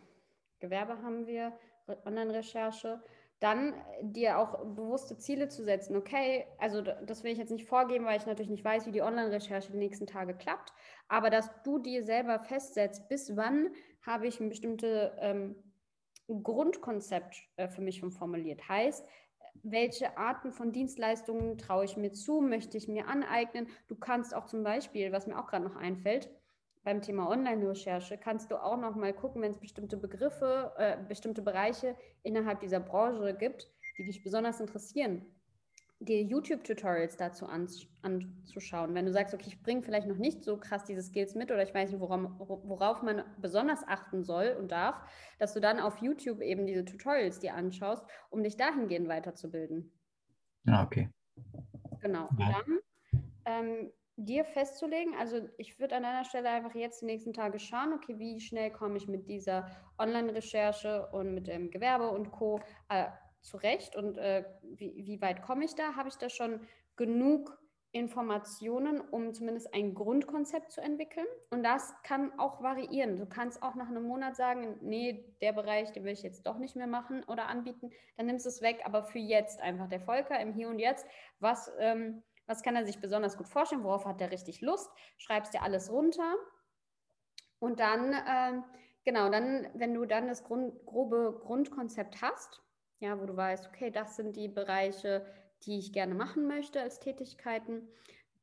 Gewerbe 0.58 1.00
haben 1.02 1.26
wir, 1.26 1.58
Online-Recherche, 2.04 3.02
dann 3.40 3.74
dir 4.02 4.38
auch 4.38 4.58
bewusste 4.64 5.16
Ziele 5.16 5.48
zu 5.48 5.64
setzen. 5.64 5.96
Okay, 5.96 6.46
also 6.58 6.82
das 6.82 7.24
will 7.24 7.32
ich 7.32 7.38
jetzt 7.38 7.50
nicht 7.50 7.66
vorgeben, 7.66 8.04
weil 8.04 8.18
ich 8.18 8.26
natürlich 8.26 8.50
nicht 8.50 8.64
weiß, 8.64 8.86
wie 8.86 8.92
die 8.92 9.02
Online-Recherche 9.02 9.72
die 9.72 9.78
nächsten 9.78 10.06
Tage 10.06 10.34
klappt, 10.34 10.72
aber 11.08 11.30
dass 11.30 11.50
du 11.64 11.78
dir 11.78 12.04
selber 12.04 12.38
festsetzt, 12.38 13.08
bis 13.08 13.36
wann 13.36 13.70
habe 14.02 14.26
ich 14.26 14.40
ein 14.40 14.50
bestimmtes 14.50 15.10
ähm, 15.18 15.56
Grundkonzept 16.28 17.36
äh, 17.56 17.68
für 17.68 17.80
mich 17.80 17.96
schon 17.96 18.12
formuliert. 18.12 18.68
Heißt, 18.68 19.06
welche 19.62 20.16
Arten 20.16 20.52
von 20.52 20.72
Dienstleistungen 20.72 21.58
traue 21.58 21.84
ich 21.84 21.96
mir 21.96 22.12
zu, 22.12 22.40
möchte 22.40 22.76
ich 22.76 22.88
mir 22.88 23.08
aneignen. 23.08 23.68
Du 23.88 23.96
kannst 23.96 24.34
auch 24.34 24.46
zum 24.46 24.62
Beispiel, 24.62 25.12
was 25.12 25.26
mir 25.26 25.38
auch 25.38 25.46
gerade 25.46 25.64
noch 25.64 25.76
einfällt, 25.76 26.30
beim 26.82 27.02
Thema 27.02 27.28
Online-Recherche 27.28 28.18
kannst 28.18 28.50
du 28.50 28.56
auch 28.56 28.78
noch 28.78 28.96
mal 28.96 29.12
gucken, 29.12 29.42
wenn 29.42 29.52
es 29.52 29.60
bestimmte 29.60 29.96
Begriffe, 29.96 30.72
äh, 30.78 30.96
bestimmte 31.08 31.42
Bereiche 31.42 31.96
innerhalb 32.22 32.60
dieser 32.60 32.80
Branche 32.80 33.34
gibt, 33.34 33.70
die 33.98 34.04
dich 34.04 34.22
besonders 34.22 34.60
interessieren, 34.60 35.26
dir 36.00 36.22
YouTube-Tutorials 36.22 37.18
dazu 37.18 37.46
anzuschauen. 37.46 38.94
Wenn 38.94 39.04
du 39.04 39.12
sagst, 39.12 39.34
okay, 39.34 39.48
ich 39.48 39.62
bringe 39.62 39.82
vielleicht 39.82 40.08
noch 40.08 40.16
nicht 40.16 40.42
so 40.42 40.56
krass 40.56 40.84
diese 40.84 41.02
Skills 41.02 41.34
mit 41.34 41.50
oder 41.50 41.62
ich 41.62 41.74
weiß 41.74 41.90
nicht, 41.90 42.00
worauf, 42.00 42.20
worauf 42.38 43.02
man 43.02 43.22
besonders 43.38 43.86
achten 43.86 44.24
soll 44.24 44.56
und 44.58 44.72
darf, 44.72 44.96
dass 45.38 45.52
du 45.52 45.60
dann 45.60 45.78
auf 45.78 45.98
YouTube 45.98 46.40
eben 46.40 46.66
diese 46.66 46.86
Tutorials 46.86 47.40
dir 47.40 47.54
anschaust, 47.54 48.02
um 48.30 48.42
dich 48.42 48.56
dahingehend 48.56 49.08
weiterzubilden. 49.08 49.92
Ja, 50.64 50.84
okay. 50.84 51.10
Genau. 52.00 52.28
Und 52.28 52.40
dann 52.40 52.78
ähm, 53.44 53.92
dir 54.24 54.44
festzulegen, 54.44 55.14
also 55.18 55.40
ich 55.58 55.78
würde 55.78 55.96
an 55.96 56.02
deiner 56.02 56.24
Stelle 56.24 56.50
einfach 56.50 56.74
jetzt 56.74 57.02
die 57.02 57.06
nächsten 57.06 57.32
Tage 57.32 57.58
schauen, 57.58 57.92
okay, 57.92 58.18
wie 58.18 58.40
schnell 58.40 58.70
komme 58.70 58.96
ich 58.96 59.08
mit 59.08 59.28
dieser 59.28 59.70
Online-Recherche 59.98 61.08
und 61.12 61.34
mit 61.34 61.46
dem 61.46 61.70
Gewerbe 61.70 62.10
und 62.10 62.30
Co. 62.30 62.60
Äh, 62.88 63.06
zurecht 63.42 63.96
und 63.96 64.18
äh, 64.18 64.44
wie, 64.62 64.94
wie 65.06 65.20
weit 65.20 65.42
komme 65.42 65.64
ich 65.64 65.74
da? 65.74 65.94
Habe 65.96 66.08
ich 66.08 66.16
da 66.16 66.28
schon 66.28 66.60
genug 66.96 67.58
Informationen, 67.92 69.00
um 69.00 69.34
zumindest 69.34 69.74
ein 69.74 69.94
Grundkonzept 69.94 70.70
zu 70.70 70.80
entwickeln? 70.80 71.26
Und 71.50 71.64
das 71.64 71.92
kann 72.04 72.38
auch 72.38 72.62
variieren. 72.62 73.16
Du 73.16 73.26
kannst 73.26 73.62
auch 73.62 73.74
nach 73.74 73.88
einem 73.88 74.04
Monat 74.04 74.36
sagen, 74.36 74.78
nee, 74.80 75.24
der 75.40 75.52
Bereich, 75.52 75.90
den 75.92 76.04
will 76.04 76.12
ich 76.12 76.22
jetzt 76.22 76.46
doch 76.46 76.58
nicht 76.58 76.76
mehr 76.76 76.86
machen 76.86 77.24
oder 77.24 77.48
anbieten, 77.48 77.90
dann 78.16 78.26
nimmst 78.26 78.46
du 78.46 78.50
es 78.50 78.62
weg, 78.62 78.82
aber 78.84 79.02
für 79.02 79.18
jetzt 79.18 79.60
einfach 79.60 79.88
der 79.88 80.00
Volker 80.00 80.38
im 80.38 80.52
Hier 80.52 80.68
und 80.68 80.78
Jetzt, 80.78 81.06
was, 81.40 81.72
ähm, 81.80 82.22
was 82.50 82.62
kann 82.62 82.74
er 82.74 82.84
sich 82.84 83.00
besonders 83.00 83.36
gut 83.36 83.48
vorstellen, 83.48 83.84
worauf 83.84 84.04
hat 84.04 84.20
er 84.20 84.32
richtig 84.32 84.60
Lust, 84.60 84.90
schreibst 85.18 85.54
dir 85.54 85.62
alles 85.62 85.90
runter. 85.90 86.34
Und 87.60 87.78
dann, 87.78 88.12
ähm, 88.28 88.64
genau, 89.04 89.30
dann, 89.30 89.68
wenn 89.74 89.94
du 89.94 90.04
dann 90.04 90.26
das 90.26 90.42
Grund, 90.42 90.84
grobe 90.84 91.38
Grundkonzept 91.40 92.20
hast, 92.20 92.60
ja, 92.98 93.20
wo 93.20 93.24
du 93.24 93.36
weißt, 93.36 93.68
okay, 93.68 93.92
das 93.92 94.16
sind 94.16 94.34
die 94.34 94.48
Bereiche, 94.48 95.24
die 95.62 95.78
ich 95.78 95.92
gerne 95.92 96.14
machen 96.14 96.48
möchte 96.48 96.80
als 96.80 96.98
Tätigkeiten, 96.98 97.88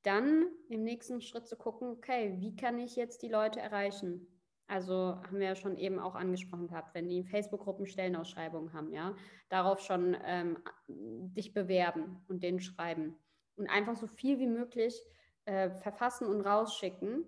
dann 0.04 0.48
im 0.70 0.84
nächsten 0.84 1.20
Schritt 1.20 1.46
zu 1.46 1.58
gucken, 1.58 1.90
okay, 1.90 2.38
wie 2.40 2.56
kann 2.56 2.80
ich 2.80 2.96
jetzt 2.96 3.22
die 3.24 3.28
Leute 3.28 3.60
erreichen? 3.60 4.26
Also 4.68 5.18
haben 5.26 5.40
wir 5.40 5.48
ja 5.48 5.56
schon 5.56 5.76
eben 5.76 6.00
auch 6.00 6.16
angesprochen 6.16 6.68
gehabt, 6.68 6.96
wenn 6.96 7.10
die 7.10 7.26
Facebook-Gruppen 7.26 7.88
Stellenausschreibungen 7.88 8.72
haben, 8.72 8.94
ja, 8.94 9.16
darauf 9.50 9.82
schon 9.82 10.16
ähm, 10.24 10.60
dich 10.88 11.54
bewerben 11.54 12.24
und 12.30 12.42
denen 12.42 12.62
schreiben 12.62 13.18
und 13.58 13.70
einfach 13.70 13.96
so 13.96 14.08
viel 14.08 14.40
wie 14.40 14.48
möglich 14.48 15.02
äh, 15.46 15.70
verfassen 15.70 16.28
und 16.28 16.42
rausschicken 16.42 17.26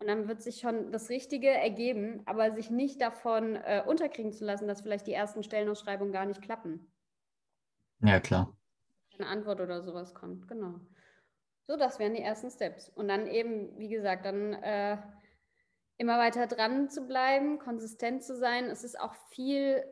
und 0.00 0.06
dann 0.06 0.28
wird 0.28 0.42
sich 0.42 0.60
schon 0.60 0.92
das 0.92 1.08
Richtige 1.08 1.48
ergeben, 1.48 2.22
aber 2.26 2.52
sich 2.52 2.70
nicht 2.70 3.00
davon 3.00 3.56
äh, 3.56 3.82
unterkriegen 3.84 4.32
zu 4.32 4.44
lassen, 4.44 4.68
dass 4.68 4.82
vielleicht 4.82 5.08
die 5.08 5.12
ersten 5.12 5.42
Stellenausschreibungen 5.42 6.12
gar 6.12 6.24
nicht 6.24 6.40
klappen. 6.40 6.92
Ja, 8.00 8.20
klar. 8.20 8.56
Eine 9.18 9.28
Antwort 9.28 9.60
oder 9.60 9.82
sowas 9.82 10.14
kommt, 10.14 10.46
genau. 10.46 10.78
So, 11.66 11.76
das 11.76 11.98
wären 11.98 12.14
die 12.14 12.22
ersten 12.22 12.50
Steps. 12.50 12.88
Und 12.88 13.08
dann 13.08 13.26
eben, 13.26 13.76
wie 13.76 13.88
gesagt, 13.88 14.24
dann 14.24 14.52
äh, 14.54 14.98
immer 15.96 16.16
weiter 16.18 16.46
dran 16.46 16.88
zu 16.88 17.06
bleiben, 17.06 17.58
konsistent 17.58 18.22
zu 18.22 18.36
sein. 18.36 18.66
Es 18.66 18.84
ist 18.84 18.98
auch 18.98 19.14
viel 19.30 19.82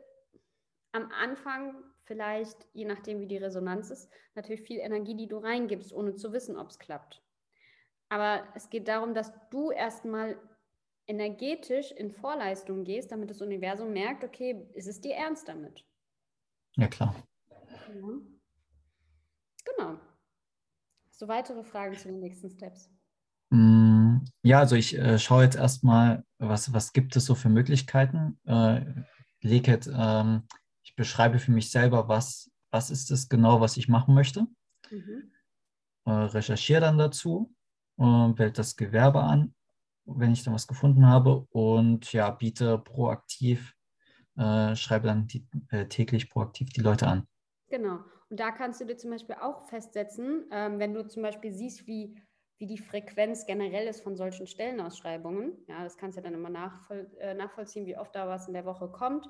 am 0.91 1.11
Anfang, 1.11 1.75
vielleicht, 2.03 2.67
je 2.73 2.85
nachdem, 2.85 3.19
wie 3.19 3.27
die 3.27 3.37
Resonanz 3.37 3.89
ist, 3.89 4.09
natürlich 4.35 4.61
viel 4.61 4.79
Energie, 4.79 5.15
die 5.15 5.27
du 5.27 5.37
reingibst, 5.37 5.93
ohne 5.93 6.15
zu 6.15 6.33
wissen, 6.33 6.57
ob 6.57 6.69
es 6.69 6.79
klappt. 6.79 7.21
Aber 8.09 8.47
es 8.55 8.69
geht 8.69 8.87
darum, 8.87 9.13
dass 9.13 9.33
du 9.49 9.71
erstmal 9.71 10.37
energetisch 11.07 11.91
in 11.91 12.11
Vorleistung 12.11 12.83
gehst, 12.83 13.11
damit 13.11 13.29
das 13.29 13.41
Universum 13.41 13.91
merkt, 13.91 14.23
okay, 14.23 14.67
ist 14.73 14.87
es 14.87 15.01
dir 15.01 15.15
ernst 15.15 15.47
damit? 15.47 15.85
Ja, 16.75 16.87
klar. 16.87 17.15
Ja. 17.49 18.19
Genau. 19.65 19.99
Hast 21.09 21.21
du 21.21 21.27
weitere 21.27 21.63
Fragen 21.63 21.95
zu 21.95 22.09
den 22.09 22.19
nächsten 22.19 22.49
Steps? 22.49 22.89
Mm, 23.49 24.17
ja, 24.43 24.59
also 24.59 24.75
ich 24.75 24.97
äh, 24.97 25.17
schaue 25.17 25.43
jetzt 25.43 25.55
erstmal, 25.55 26.25
was, 26.37 26.73
was 26.73 26.93
gibt 26.93 27.15
es 27.15 27.25
so 27.25 27.35
für 27.35 27.49
Möglichkeiten. 27.49 28.39
Äh, 28.45 28.85
lege 29.41 29.71
jetzt, 29.71 29.89
ähm, 29.93 30.43
ich 30.87 30.95
beschreibe 30.95 31.37
für 31.37 31.51
mich 31.51 31.69
selber, 31.69 32.07
was, 32.07 32.49
was 32.71 32.89
ist 32.89 33.11
es 33.11 33.29
genau, 33.29 33.61
was 33.61 33.77
ich 33.77 33.87
machen 33.87 34.15
möchte. 34.15 34.47
Mhm. 34.89 35.31
Äh, 36.05 36.11
recherchiere 36.11 36.81
dann 36.81 36.97
dazu 36.97 37.53
äh, 37.97 38.03
wähle 38.03 38.51
das 38.51 38.75
Gewerbe 38.75 39.21
an, 39.21 39.53
wenn 40.05 40.31
ich 40.31 40.43
dann 40.43 40.53
was 40.53 40.67
gefunden 40.67 41.05
habe 41.07 41.45
und 41.49 42.11
ja, 42.13 42.29
biete 42.31 42.77
proaktiv, 42.77 43.75
äh, 44.37 44.75
schreibe 44.75 45.07
dann 45.07 45.27
die, 45.27 45.47
äh, 45.69 45.85
täglich 45.87 46.29
proaktiv 46.29 46.69
die 46.69 46.81
Leute 46.81 47.07
an. 47.07 47.27
Genau. 47.69 47.99
Und 48.29 48.39
da 48.39 48.51
kannst 48.51 48.81
du 48.81 48.85
dir 48.85 48.97
zum 48.97 49.11
Beispiel 49.11 49.35
auch 49.41 49.67
festsetzen, 49.67 50.45
ähm, 50.51 50.79
wenn 50.79 50.93
du 50.93 51.07
zum 51.07 51.23
Beispiel 51.23 51.51
siehst, 51.53 51.87
wie, 51.87 52.21
wie 52.59 52.67
die 52.67 52.77
Frequenz 52.77 53.45
generell 53.45 53.87
ist 53.87 54.01
von 54.01 54.15
solchen 54.15 54.47
Stellenausschreibungen. 54.47 55.53
Ja, 55.67 55.83
das 55.83 55.97
kannst 55.97 56.17
du 56.17 56.21
dann 56.21 56.33
immer 56.33 56.49
nachvoll, 56.49 57.09
äh, 57.19 57.33
nachvollziehen, 57.33 57.85
wie 57.85 57.97
oft 57.97 58.15
da 58.15 58.27
was 58.27 58.47
in 58.47 58.53
der 58.53 58.65
Woche 58.65 58.89
kommt. 58.89 59.27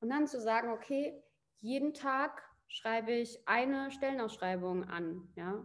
Und 0.00 0.10
dann 0.10 0.26
zu 0.26 0.40
sagen, 0.40 0.70
okay, 0.70 1.22
jeden 1.60 1.94
Tag 1.94 2.42
schreibe 2.68 3.12
ich 3.12 3.46
eine 3.46 3.90
Stellenausschreibung 3.90 4.84
an. 4.84 5.28
Ja, 5.36 5.64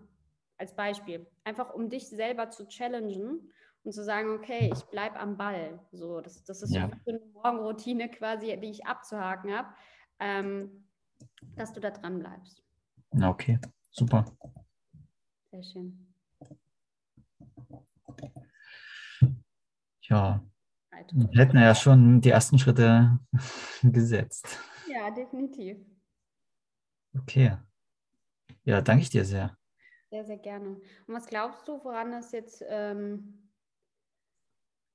als 0.57 0.75
Beispiel. 0.75 1.27
Einfach 1.43 1.73
um 1.73 1.89
dich 1.89 2.07
selber 2.09 2.49
zu 2.49 2.67
challengen 2.67 3.51
und 3.83 3.91
zu 3.91 4.03
sagen, 4.03 4.31
okay, 4.31 4.71
ich 4.73 4.83
bleibe 4.85 5.19
am 5.19 5.37
Ball. 5.37 5.79
So, 5.91 6.21
das, 6.21 6.43
das 6.43 6.61
ist 6.61 6.73
ja. 6.73 6.89
so 7.05 7.11
eine 7.11 7.19
Morgenroutine 7.33 8.09
quasi, 8.09 8.57
die 8.59 8.69
ich 8.69 8.85
abzuhaken 8.85 9.53
habe, 9.53 9.69
ähm, 10.19 10.87
dass 11.55 11.73
du 11.73 11.79
da 11.79 11.91
dran 11.91 12.19
bleibst. 12.19 12.63
Okay, 13.21 13.59
super. 13.91 14.25
Sehr 15.51 15.63
schön. 15.63 16.13
Ja, 20.01 20.43
wir 21.13 21.41
hätten 21.41 21.57
ja 21.57 21.75
schon 21.75 22.21
die 22.21 22.29
ersten 22.29 22.57
Schritte 22.57 23.19
gesetzt. 23.83 24.59
Ja, 24.87 25.11
definitiv. 25.11 25.77
Okay. 27.17 27.57
Ja, 28.63 28.81
danke 28.81 29.03
ich 29.03 29.09
dir 29.09 29.25
sehr. 29.25 29.57
Sehr, 30.09 30.25
sehr 30.25 30.37
gerne. 30.37 30.69
Und 31.07 31.13
was 31.13 31.27
glaubst 31.27 31.67
du, 31.67 31.83
woran 31.83 32.13
es 32.13 32.31
jetzt 32.31 32.63
ähm, 32.67 33.51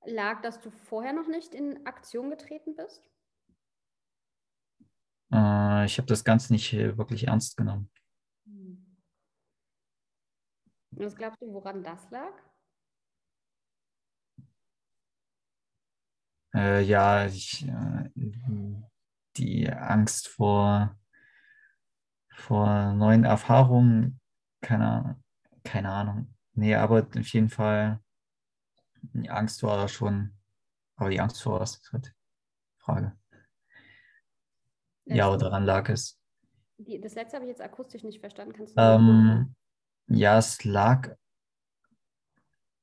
lag, 0.05 0.41
dass 0.41 0.59
du 0.59 0.69
vorher 0.69 1.13
noch 1.13 1.27
nicht 1.27 1.53
in 1.53 1.85
Aktion 1.85 2.29
getreten 2.29 2.75
bist? 2.75 3.03
Äh, 5.31 5.85
ich 5.85 5.97
habe 5.97 6.07
das 6.07 6.23
Ganze 6.23 6.53
nicht 6.53 6.73
äh, 6.73 6.97
wirklich 6.97 7.27
ernst 7.27 7.57
genommen. 7.57 7.89
Hm. 8.45 8.97
Was 10.91 11.15
glaubst 11.15 11.41
du, 11.41 11.53
woran 11.53 11.83
das 11.83 12.09
lag? 12.11 12.33
Äh, 16.53 16.81
ja, 16.81 17.25
ich, 17.25 17.67
äh, 17.67 18.09
die 19.37 19.69
Angst 19.69 20.27
vor, 20.27 20.97
vor 22.33 22.93
neuen 22.93 23.23
Erfahrungen 23.23 24.19
keine, 24.61 25.19
keine 25.63 25.89
Ahnung. 25.89 26.33
Nee, 26.53 26.75
aber 26.75 27.07
auf 27.17 27.27
jeden 27.27 27.49
Fall, 27.49 27.99
die 29.01 29.29
Angst 29.29 29.63
war 29.63 29.77
da 29.77 29.87
schon. 29.87 30.37
Aber 30.95 31.09
die 31.09 31.19
Angst 31.19 31.41
vor 31.41 31.59
was 31.59 31.77
ist 31.77 32.13
Frage. 32.77 33.17
Ja, 35.05 35.27
aber 35.27 35.37
daran 35.37 35.65
lag 35.65 35.89
es. 35.89 36.19
Die, 36.77 36.99
das 36.99 37.15
letzte 37.15 37.37
habe 37.37 37.45
ich 37.45 37.49
jetzt 37.49 37.61
akustisch 37.61 38.03
nicht 38.03 38.19
verstanden. 38.19 38.53
Kannst 38.53 38.77
du 38.77 38.81
ähm, 38.81 39.55
ja, 40.07 40.37
es 40.37 40.63
lag. 40.63 41.15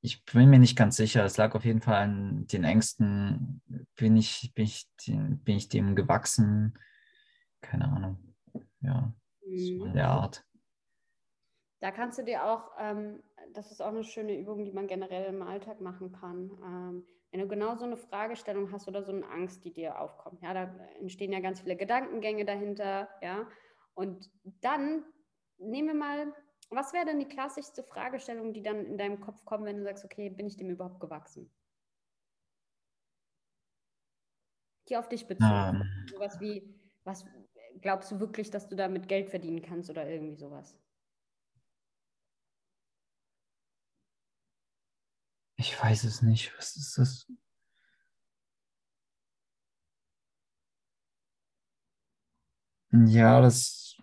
Ich 0.01 0.25
bin 0.25 0.49
mir 0.49 0.59
nicht 0.59 0.77
ganz 0.77 0.97
sicher. 0.97 1.25
Es 1.25 1.37
lag 1.37 1.55
auf 1.55 1.65
jeden 1.65 1.81
Fall 1.81 1.97
an 1.97 2.47
den 2.47 2.65
Ängsten. 2.65 3.61
Bin 3.97 4.17
ich, 4.17 4.53
bin 4.55 4.65
ich, 4.65 4.89
bin 5.07 5.57
ich 5.57 5.69
dem 5.69 5.97
gewachsen? 5.97 6.79
Keine 7.61 7.87
Ahnung. 7.87 8.35
Ja, 8.81 9.13
so 9.43 9.85
in 9.85 9.93
der 9.95 10.09
Art. 10.09 10.45
Da 11.81 11.91
kannst 11.91 12.19
du 12.19 12.25
dir 12.25 12.45
auch, 12.45 12.73
ähm, 12.79 13.23
das 13.55 13.71
ist 13.71 13.81
auch 13.81 13.89
eine 13.89 14.05
schöne 14.05 14.39
Übung, 14.39 14.65
die 14.65 14.73
man 14.73 14.87
generell 14.87 15.27
im 15.27 15.43
Alltag 15.43 15.81
machen 15.81 16.13
kann. 16.13 16.51
Ähm, 16.65 17.07
wenn 17.31 17.41
du 17.41 17.49
genau 17.49 17.77
so 17.77 17.85
eine 17.85 17.97
Fragestellung 17.97 18.73
hast 18.73 18.89
oder 18.89 19.03
so 19.03 19.13
eine 19.13 19.29
Angst, 19.29 19.65
die 19.65 19.73
dir 19.73 20.01
aufkommt, 20.01 20.43
ja, 20.43 20.55
da 20.55 20.75
entstehen 20.99 21.33
ja 21.33 21.41
ganz 21.41 21.61
viele 21.61 21.77
Gedankengänge 21.77 22.45
dahinter, 22.45 23.09
ja, 23.21 23.47
und 23.95 24.31
dann 24.61 25.05
nehmen 25.59 25.89
wir 25.89 25.95
mal, 25.95 26.33
was 26.71 26.93
wäre 26.93 27.07
denn 27.07 27.19
die 27.19 27.29
klassischste 27.29 27.83
Fragestellung, 27.83 28.53
die 28.53 28.63
dann 28.63 28.85
in 28.85 28.99
deinem 28.99 29.21
Kopf 29.21 29.45
kommt, 29.45 29.65
wenn 29.65 29.79
du 29.79 29.85
sagst, 29.85 30.05
okay, 30.05 30.31
bin 30.31 30.47
ich 30.47 30.57
dem 30.57 30.71
überhaupt 30.71 31.01
gewachsen? 31.01 31.51
Die 34.89 34.97
auf 34.97 35.09
dich 35.09 35.27
bezogen. 35.27 35.83
Um. 35.83 36.07
Sowas 36.11 36.41
wie, 36.41 36.75
was 37.05 37.25
glaubst 37.81 38.11
du 38.11 38.21
wirklich, 38.21 38.51
dass 38.51 38.69
du 38.69 38.77
damit 38.77 39.09
Geld 39.09 39.31
verdienen 39.31 39.63
kannst 39.63 39.91
oder 39.91 40.09
irgendwie 40.09 40.37
sowas? 40.37 40.77
Ich 45.57 45.83
weiß 45.83 46.05
es 46.05 46.23
nicht. 46.23 46.57
Was 46.57 46.77
ist 46.77 46.97
das? 46.99 47.27
Ja, 52.93 53.41
das. 53.41 53.97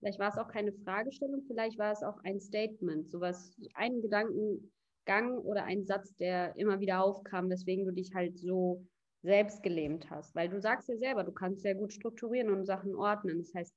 Vielleicht 0.00 0.18
war 0.18 0.30
es 0.30 0.38
auch 0.38 0.48
keine 0.48 0.72
Fragestellung, 0.72 1.42
vielleicht 1.46 1.78
war 1.78 1.92
es 1.92 2.02
auch 2.02 2.18
ein 2.24 2.40
Statement, 2.40 3.10
sowas, 3.10 3.54
ein 3.74 4.00
Gedankengang 4.00 5.38
oder 5.44 5.64
ein 5.64 5.84
Satz, 5.84 6.16
der 6.16 6.56
immer 6.56 6.80
wieder 6.80 7.04
aufkam, 7.04 7.50
weswegen 7.50 7.84
du 7.84 7.92
dich 7.92 8.14
halt 8.14 8.38
so 8.38 8.86
selbst 9.22 9.62
gelähmt 9.62 10.08
hast. 10.08 10.34
Weil 10.34 10.48
du 10.48 10.58
sagst 10.58 10.88
ja 10.88 10.96
selber, 10.96 11.22
du 11.22 11.32
kannst 11.32 11.60
sehr 11.60 11.74
gut 11.74 11.92
strukturieren 11.92 12.48
und 12.48 12.64
Sachen 12.64 12.94
ordnen. 12.94 13.38
Das 13.38 13.52
heißt, 13.54 13.74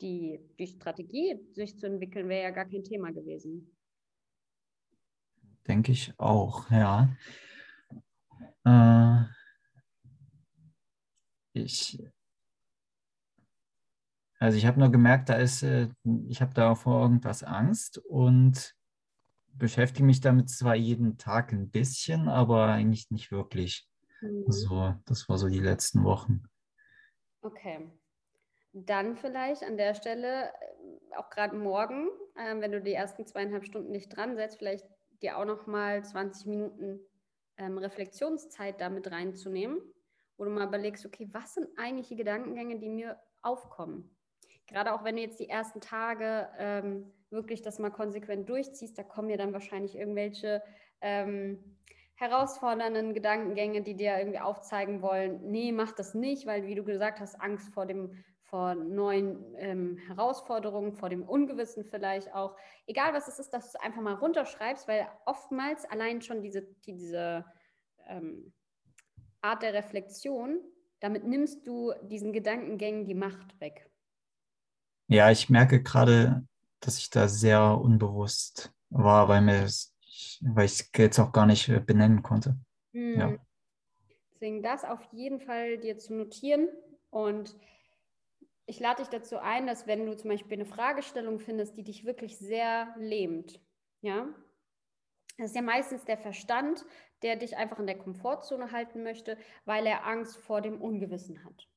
die, 0.00 0.38
die 0.60 0.68
Strategie, 0.68 1.40
sich 1.52 1.76
zu 1.76 1.86
entwickeln, 1.86 2.28
wäre 2.28 2.44
ja 2.44 2.50
gar 2.50 2.66
kein 2.66 2.84
Thema 2.84 3.10
gewesen. 3.12 3.76
Denke 5.66 5.90
ich 5.90 6.12
auch, 6.18 6.70
ja. 6.70 7.16
Äh, 8.64 9.24
ich, 11.54 11.98
also 14.38 14.58
ich 14.58 14.66
habe 14.66 14.80
nur 14.80 14.90
gemerkt, 14.90 15.28
da 15.28 15.34
ist, 15.34 15.62
äh, 15.62 15.88
ich 16.28 16.40
habe 16.40 16.54
da 16.54 16.74
vor 16.74 17.02
irgendwas 17.02 17.42
Angst 17.42 17.98
und 17.98 18.74
beschäftige 19.52 20.04
mich 20.04 20.20
damit 20.20 20.50
zwar 20.50 20.74
jeden 20.74 21.16
Tag 21.16 21.52
ein 21.52 21.70
bisschen, 21.70 22.28
aber 22.28 22.66
eigentlich 22.66 23.10
nicht 23.10 23.30
wirklich. 23.30 23.88
Mhm. 24.20 24.44
So, 24.48 24.94
das 25.06 25.28
war 25.28 25.38
so 25.38 25.48
die 25.48 25.60
letzten 25.60 26.04
Wochen. 26.04 26.42
Okay. 27.42 27.90
Dann 28.72 29.16
vielleicht 29.16 29.62
an 29.62 29.76
der 29.76 29.94
Stelle, 29.94 30.48
äh, 30.48 31.16
auch 31.16 31.30
gerade 31.30 31.56
morgen, 31.56 32.08
äh, 32.34 32.60
wenn 32.60 32.72
du 32.72 32.80
die 32.80 32.92
ersten 32.92 33.24
zweieinhalb 33.24 33.64
Stunden 33.64 33.92
nicht 33.92 34.14
dran 34.16 34.34
setzt, 34.34 34.58
vielleicht 34.58 34.86
dir 35.22 35.38
auch 35.38 35.44
noch 35.44 35.66
mal 35.66 36.04
20 36.04 36.46
Minuten 36.46 37.00
ähm, 37.56 37.78
Reflexionszeit 37.78 38.80
damit 38.80 39.10
reinzunehmen, 39.10 39.80
wo 40.36 40.44
du 40.44 40.50
mal 40.50 40.66
überlegst, 40.66 41.06
okay, 41.06 41.28
was 41.32 41.54
sind 41.54 41.68
eigentlich 41.76 42.08
die 42.08 42.16
Gedankengänge, 42.16 42.80
die 42.80 42.88
mir 42.88 43.20
aufkommen? 43.42 44.13
Gerade 44.66 44.92
auch 44.92 45.04
wenn 45.04 45.16
du 45.16 45.22
jetzt 45.22 45.40
die 45.40 45.48
ersten 45.48 45.80
Tage 45.80 46.48
ähm, 46.58 47.12
wirklich 47.30 47.62
das 47.62 47.78
mal 47.78 47.90
konsequent 47.90 48.48
durchziehst, 48.48 48.96
da 48.98 49.02
kommen 49.02 49.30
ja 49.30 49.36
dann 49.36 49.52
wahrscheinlich 49.52 49.96
irgendwelche 49.96 50.62
ähm, 51.00 51.78
herausfordernden 52.16 53.12
Gedankengänge, 53.12 53.82
die 53.82 53.94
dir 53.94 54.18
irgendwie 54.18 54.38
aufzeigen 54.38 55.02
wollen, 55.02 55.50
nee, 55.50 55.72
mach 55.72 55.92
das 55.92 56.14
nicht, 56.14 56.46
weil 56.46 56.66
wie 56.66 56.74
du 56.74 56.84
gesagt 56.84 57.20
hast, 57.20 57.40
Angst 57.40 57.72
vor 57.74 57.86
dem 57.86 58.24
vor 58.54 58.76
neuen 58.76 59.54
ähm, 59.56 59.96
Herausforderungen, 59.96 60.92
vor 60.92 61.08
dem 61.08 61.24
Ungewissen 61.24 61.82
vielleicht 61.84 62.32
auch. 62.32 62.56
Egal 62.86 63.12
was 63.12 63.26
es 63.26 63.40
ist, 63.40 63.50
dass 63.50 63.72
du 63.72 63.78
es 63.78 63.84
einfach 63.84 64.00
mal 64.00 64.14
runterschreibst, 64.14 64.86
weil 64.86 65.08
oftmals 65.26 65.84
allein 65.86 66.22
schon 66.22 66.40
diese, 66.40 66.62
die, 66.62 66.94
diese 66.94 67.44
ähm, 68.06 68.52
Art 69.40 69.62
der 69.62 69.74
Reflexion, 69.74 70.60
damit 71.00 71.24
nimmst 71.24 71.66
du 71.66 71.92
diesen 72.02 72.32
Gedankengängen 72.32 73.06
die 73.06 73.14
Macht 73.14 73.60
weg. 73.60 73.90
Ja, 75.08 75.30
ich 75.30 75.50
merke 75.50 75.82
gerade, 75.82 76.46
dass 76.80 76.98
ich 76.98 77.10
da 77.10 77.28
sehr 77.28 77.78
unbewusst 77.78 78.72
war, 78.90 79.28
weil 79.28 79.42
mir 79.42 79.62
das, 79.62 79.94
weil 80.40 80.66
ich 80.66 80.80
es 80.80 80.90
jetzt 80.96 81.18
auch 81.18 81.32
gar 81.32 81.46
nicht 81.46 81.68
äh, 81.68 81.80
benennen 81.80 82.22
konnte. 82.22 82.56
Mhm. 82.92 83.20
Ja. 83.20 83.38
Deswegen 84.32 84.62
das 84.62 84.84
auf 84.84 85.02
jeden 85.12 85.40
Fall 85.40 85.78
dir 85.78 85.98
zu 85.98 86.14
notieren 86.14 86.68
und 87.10 87.56
ich 88.66 88.80
lade 88.80 89.02
dich 89.02 89.08
dazu 89.08 89.38
ein, 89.38 89.66
dass 89.66 89.86
wenn 89.86 90.06
du 90.06 90.16
zum 90.16 90.30
Beispiel 90.30 90.54
eine 90.54 90.64
Fragestellung 90.64 91.38
findest, 91.38 91.76
die 91.76 91.84
dich 91.84 92.04
wirklich 92.04 92.38
sehr 92.38 92.94
lähmt, 92.98 93.60
ja, 94.00 94.26
das 95.38 95.50
ist 95.50 95.56
ja 95.56 95.62
meistens 95.62 96.04
der 96.04 96.16
Verstand, 96.16 96.84
der 97.22 97.36
dich 97.36 97.56
einfach 97.56 97.78
in 97.78 97.86
der 97.86 97.98
Komfortzone 97.98 98.70
halten 98.70 99.02
möchte, 99.02 99.36
weil 99.64 99.86
er 99.86 100.06
Angst 100.06 100.36
vor 100.36 100.60
dem 100.60 100.80
Ungewissen 100.80 101.44
hat. 101.44 101.68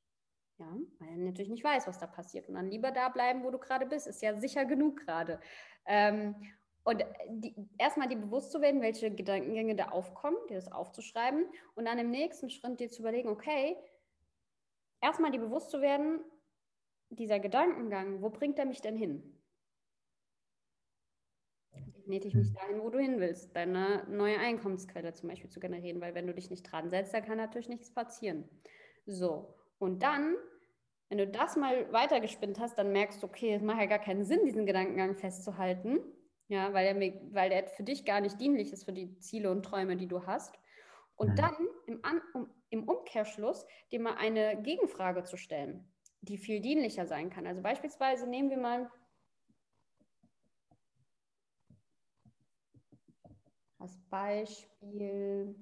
Ja, 0.58 0.76
weil 0.98 1.08
er 1.08 1.16
natürlich 1.16 1.50
nicht 1.50 1.62
weiß, 1.62 1.86
was 1.86 1.98
da 1.98 2.06
passiert. 2.06 2.48
Und 2.48 2.54
dann 2.54 2.70
lieber 2.70 2.90
da 2.90 3.08
bleiben, 3.08 3.44
wo 3.44 3.50
du 3.50 3.58
gerade 3.58 3.86
bist. 3.86 4.08
Ist 4.08 4.22
ja 4.22 4.36
sicher 4.36 4.64
genug 4.64 4.96
gerade. 5.06 5.40
Ähm, 5.86 6.34
und 6.82 7.04
die, 7.28 7.54
erstmal 7.76 8.08
dir 8.08 8.16
bewusst 8.16 8.50
zu 8.50 8.60
werden, 8.60 8.80
welche 8.80 9.14
Gedankengänge 9.14 9.76
da 9.76 9.90
aufkommen, 9.90 10.38
dir 10.48 10.56
das 10.56 10.72
aufzuschreiben. 10.72 11.46
Und 11.74 11.84
dann 11.84 11.98
im 11.98 12.10
nächsten 12.10 12.50
Schritt 12.50 12.80
dir 12.80 12.90
zu 12.90 13.02
überlegen, 13.02 13.28
okay, 13.28 13.76
erstmal 15.00 15.30
dir 15.30 15.40
bewusst 15.40 15.70
zu 15.70 15.80
werden, 15.80 16.24
dieser 17.10 17.38
Gedankengang, 17.38 18.20
wo 18.20 18.30
bringt 18.30 18.58
er 18.58 18.66
mich 18.66 18.80
denn 18.80 18.96
hin? 18.96 19.38
Definitiv 21.94 22.34
mich 22.34 22.48
hm. 22.48 22.54
dahin, 22.54 22.80
wo 22.80 22.90
du 22.90 22.98
hin 22.98 23.20
willst, 23.20 23.54
deine 23.54 24.06
neue 24.08 24.38
Einkommensquelle 24.38 25.12
zum 25.12 25.28
Beispiel 25.28 25.50
zu 25.50 25.60
generieren, 25.60 26.00
weil 26.00 26.14
wenn 26.14 26.26
du 26.26 26.34
dich 26.34 26.50
nicht 26.50 26.64
dran 26.64 26.90
setzt, 26.90 27.14
dann 27.14 27.24
kann 27.24 27.36
natürlich 27.36 27.68
nichts 27.68 27.92
passieren. 27.92 28.48
So, 29.06 29.57
und 29.78 30.02
dann, 30.02 30.34
wenn 31.08 31.18
du 31.18 31.26
das 31.26 31.56
mal 31.56 31.92
weitergespinnt 31.92 32.58
hast, 32.58 32.76
dann 32.78 32.92
merkst 32.92 33.22
du, 33.22 33.26
okay, 33.26 33.54
es 33.54 33.62
macht 33.62 33.80
ja 33.80 33.86
gar 33.86 33.98
keinen 33.98 34.24
Sinn, 34.24 34.44
diesen 34.44 34.66
Gedankengang 34.66 35.14
festzuhalten, 35.14 36.00
ja, 36.48 36.72
weil 36.72 36.94
der, 36.94 37.20
weil 37.32 37.50
der 37.50 37.68
für 37.68 37.82
dich 37.82 38.04
gar 38.04 38.20
nicht 38.20 38.40
dienlich 38.40 38.72
ist 38.72 38.84
für 38.84 38.92
die 38.92 39.18
Ziele 39.18 39.50
und 39.50 39.62
Träume, 39.62 39.96
die 39.96 40.08
du 40.08 40.26
hast. 40.26 40.58
Und 41.16 41.30
mhm. 41.30 41.36
dann 41.36 41.56
im, 41.86 42.04
An 42.04 42.20
um, 42.34 42.50
im 42.70 42.88
Umkehrschluss 42.88 43.66
dir 43.90 44.00
mal 44.00 44.16
eine 44.16 44.62
Gegenfrage 44.62 45.24
zu 45.24 45.36
stellen 45.36 45.88
die 46.20 46.38
viel 46.38 46.60
dienlicher 46.60 47.06
sein 47.06 47.30
kann. 47.30 47.46
Also 47.46 47.62
beispielsweise 47.62 48.26
nehmen 48.26 48.50
wir 48.50 48.58
mal 48.58 48.90
als 53.78 53.96
Beispiel 54.10 55.54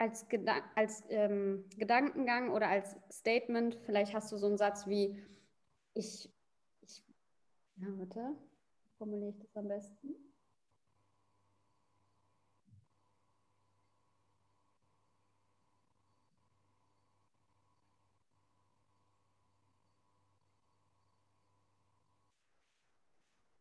als, 0.00 0.28
Gedan 0.28 0.62
als 0.76 1.04
ähm, 1.10 1.64
Gedankengang 1.76 2.50
oder 2.52 2.68
als 2.68 2.96
Statement, 3.12 3.76
vielleicht 3.86 4.14
hast 4.14 4.32
du 4.32 4.38
so 4.38 4.46
einen 4.48 4.58
Satz 4.58 4.86
wie, 4.88 5.22
ich, 5.94 6.30
ich 6.82 7.04
ja, 7.76 7.86
warte, 7.98 8.36
formuliere 8.98 9.30
ich 9.30 9.38
das 9.40 9.56
am 9.56 9.68
besten? 9.68 10.14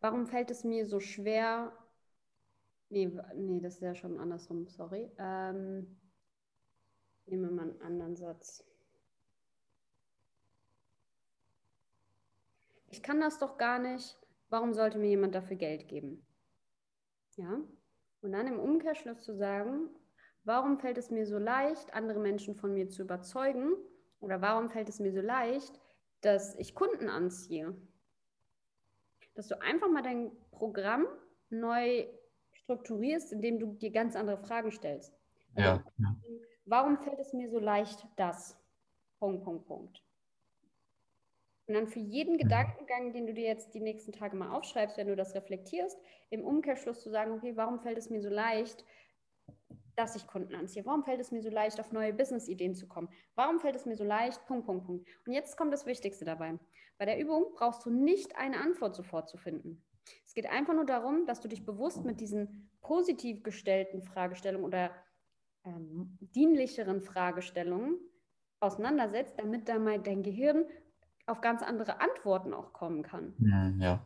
Warum 0.02 0.28
fällt 0.28 0.52
es 0.52 0.66
mir 0.66 0.86
so 0.86 1.00
schwer? 1.00 1.72
Nee, 2.90 3.10
nee, 3.36 3.60
das 3.62 3.76
ist 3.76 3.82
ja 3.82 3.96
schon 3.96 4.20
andersrum, 4.20 4.68
sorry. 4.68 5.12
Ähm, 5.20 5.99
nehmen 7.30 7.44
wir 7.44 7.52
mal 7.52 7.70
einen 7.70 7.82
anderen 7.82 8.16
Satz. 8.16 8.66
Ich 12.88 13.04
kann 13.04 13.20
das 13.20 13.40
doch 13.40 13.58
gar 13.58 13.80
nicht. 13.80 14.18
Warum 14.50 14.74
sollte 14.74 14.98
mir 14.98 15.10
jemand 15.10 15.36
dafür 15.36 15.58
Geld 15.58 15.88
geben? 15.88 16.26
Ja. 17.36 17.60
Und 18.22 18.32
dann 18.32 18.48
im 18.48 18.60
Umkehrschluss 18.60 19.24
zu 19.24 19.36
sagen, 19.36 19.90
warum 20.44 20.80
fällt 20.80 20.98
es 20.98 21.12
mir 21.12 21.26
so 21.26 21.38
leicht, 21.38 21.94
andere 21.94 22.20
Menschen 22.20 22.56
von 22.56 22.74
mir 22.74 22.90
zu 22.90 23.04
überzeugen? 23.04 23.74
Oder 24.20 24.42
warum 24.42 24.70
fällt 24.70 24.90
es 24.90 25.00
mir 25.00 25.14
so 25.14 25.22
leicht, 25.22 25.80
dass 26.22 26.56
ich 26.56 26.74
Kunden 26.76 27.10
anziehe? 27.10 27.76
dass 29.40 29.48
du 29.48 29.62
einfach 29.62 29.90
mal 29.90 30.04
dein 30.04 30.32
Programm 30.52 31.08
neu 31.50 32.06
strukturierst, 32.52 33.32
indem 33.32 33.58
du 33.58 33.74
dir 33.74 33.90
ganz 33.90 34.18
andere 34.18 34.38
Fragen 34.38 34.70
stellst. 34.70 35.18
Also, 35.56 35.70
ja, 35.70 35.84
ja. 35.98 36.16
Warum 36.70 37.00
fällt 37.00 37.20
es 37.20 37.34
mir 37.34 37.50
so 37.50 37.58
leicht, 37.58 38.06
das? 38.16 38.56
Punkt, 39.18 39.44
Punkt, 39.44 39.66
Punkt. 39.66 40.04
Und 41.66 41.74
dann 41.74 41.88
für 41.88 42.00
jeden 42.00 42.34
mhm. 42.34 42.38
Gedankengang, 42.38 43.12
den 43.12 43.26
du 43.26 43.34
dir 43.34 43.46
jetzt 43.46 43.74
die 43.74 43.80
nächsten 43.80 44.12
Tage 44.12 44.36
mal 44.36 44.56
aufschreibst, 44.56 44.96
wenn 44.98 45.08
du 45.08 45.16
das 45.16 45.34
reflektierst, 45.34 46.00
im 46.30 46.44
Umkehrschluss 46.46 47.02
zu 47.02 47.10
sagen, 47.10 47.32
okay, 47.32 47.56
warum 47.56 47.80
fällt 47.80 47.98
es 47.98 48.12
mir 48.12 48.22
so 48.22 48.30
leicht, 48.30 48.86
dass 49.96 50.16
ich 50.16 50.28
Kunden 50.28 50.54
anziehe? 50.54 50.86
Warum 50.86 51.04
fällt 51.04 51.20
es 51.20 51.32
mir 51.32 51.42
so 51.42 51.50
leicht, 51.50 51.80
auf 51.80 51.92
neue 51.92 52.14
Business-Ideen 52.14 52.76
zu 52.76 52.88
kommen? 52.88 53.10
Warum 53.34 53.60
fällt 53.60 53.76
es 53.76 53.88
mir 53.88 53.96
so 53.96 54.04
leicht? 54.04 54.46
Punkt, 54.46 54.68
Punkt, 54.68 54.86
Punkt. 54.86 55.10
Und 55.26 55.34
jetzt 55.34 55.58
kommt 55.58 55.74
das 55.74 55.88
Wichtigste 55.88 56.24
dabei. 56.24 56.60
Bei 57.00 57.06
der 57.06 57.20
Übung 57.20 57.48
brauchst 57.56 57.84
du 57.84 57.90
nicht 57.90 58.36
eine 58.36 58.60
Antwort 58.60 58.96
sofort 58.96 59.28
zu 59.28 59.38
finden. 59.38 59.84
Es 60.24 60.36
geht 60.36 60.46
einfach 60.46 60.76
nur 60.76 60.86
darum, 60.86 61.26
dass 61.26 61.42
du 61.42 61.48
dich 61.48 61.66
bewusst 61.66 62.06
mit 62.06 62.20
diesen 62.20 62.70
positiv 62.82 63.42
gestellten 63.42 64.04
Fragestellungen 64.04 64.66
oder 64.66 64.92
ähm, 65.66 66.18
dienlicheren 66.22 67.02
Fragestellungen 67.02 67.98
auseinandersetzt, 68.60 69.36
damit 69.38 69.70
da 69.70 69.80
mal 69.80 70.00
dein 70.00 70.24
Gehirn 70.24 70.66
auf 71.26 71.42
ganz 71.42 71.62
andere 71.62 72.02
Antworten 72.02 72.54
auch 72.54 72.74
kommen 72.74 73.04
kann. 73.04 73.34
Ja. 73.80 74.06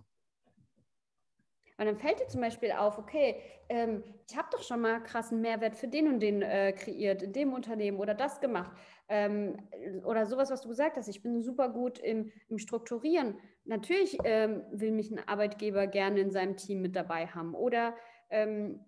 Und 1.78 1.86
dann 1.86 1.98
fällt 1.98 2.20
dir 2.20 2.28
zum 2.28 2.42
Beispiel 2.42 2.72
auf, 2.72 3.00
okay, 3.00 3.42
ähm, 3.68 4.04
ich 4.30 4.38
habe 4.38 4.48
doch 4.52 4.62
schon 4.62 4.82
mal 4.82 5.02
krassen 5.02 5.42
Mehrwert 5.42 5.76
für 5.76 5.88
den 5.88 6.08
und 6.08 6.20
den 6.20 6.42
äh, 6.42 6.72
kreiert, 6.72 7.24
in 7.24 7.34
dem 7.34 7.52
Unternehmen 7.54 7.98
oder 7.98 8.14
das 8.14 8.40
gemacht. 8.40 8.72
Ähm, 9.10 9.58
oder 10.06 10.26
sowas, 10.26 10.52
was 10.52 10.62
du 10.62 10.70
gesagt 10.70 10.98
hast, 10.98 11.08
ich 11.08 11.24
bin 11.24 11.42
super 11.42 11.70
gut 11.70 11.98
im, 12.00 12.32
im 12.48 12.60
Strukturieren. 12.60 13.40
Natürlich 13.66 14.18
ähm, 14.24 14.62
will 14.72 14.92
mich 14.92 15.12
ein 15.12 15.28
Arbeitgeber 15.28 15.88
gerne 15.88 16.20
in 16.20 16.32
seinem 16.32 16.58
Team 16.58 16.82
mit 16.82 16.96
dabei 16.96 17.28
haben. 17.28 17.56
Oder, 17.56 17.96
ähm, 18.30 18.86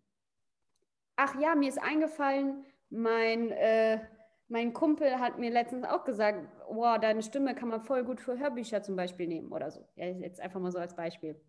ach 1.15 1.39
ja, 1.39 1.55
mir 1.55 1.69
ist 1.69 1.81
eingefallen, 1.81 2.65
mein, 2.89 3.51
äh, 3.51 3.99
mein 4.47 4.73
Kumpel 4.73 5.19
hat 5.19 5.39
mir 5.39 5.49
letztens 5.49 5.85
auch 5.85 6.03
gesagt, 6.03 6.47
wow, 6.69 6.99
deine 6.99 7.23
Stimme 7.23 7.55
kann 7.55 7.69
man 7.69 7.81
voll 7.81 8.03
gut 8.03 8.21
für 8.21 8.37
Hörbücher 8.37 8.83
zum 8.83 8.95
Beispiel 8.95 9.27
nehmen 9.27 9.51
oder 9.51 9.71
so. 9.71 9.87
Ja, 9.95 10.05
jetzt 10.05 10.39
einfach 10.39 10.59
mal 10.59 10.71
so 10.71 10.79
als 10.79 10.95
Beispiel. 10.95 11.41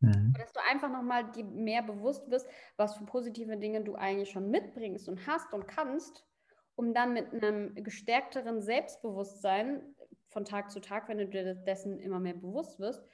Mhm. 0.00 0.34
Dass 0.38 0.52
du 0.52 0.60
einfach 0.70 0.90
nochmal 0.90 1.30
mehr 1.52 1.82
bewusst 1.82 2.30
wirst, 2.30 2.48
was 2.76 2.96
für 2.96 3.04
positive 3.04 3.56
Dinge 3.56 3.82
du 3.82 3.94
eigentlich 3.94 4.30
schon 4.30 4.50
mitbringst 4.50 5.08
und 5.08 5.26
hast 5.26 5.52
und 5.54 5.66
kannst, 5.66 6.26
um 6.74 6.92
dann 6.92 7.12
mit 7.12 7.32
einem 7.32 7.74
gestärkteren 7.76 8.60
Selbstbewusstsein 8.60 9.94
von 10.30 10.44
Tag 10.44 10.70
zu 10.70 10.80
Tag, 10.80 11.08
wenn 11.08 11.18
du 11.18 11.28
dir 11.28 11.54
dessen 11.54 11.98
immer 12.00 12.18
mehr 12.18 12.34
bewusst 12.34 12.80
wirst, 12.80 13.04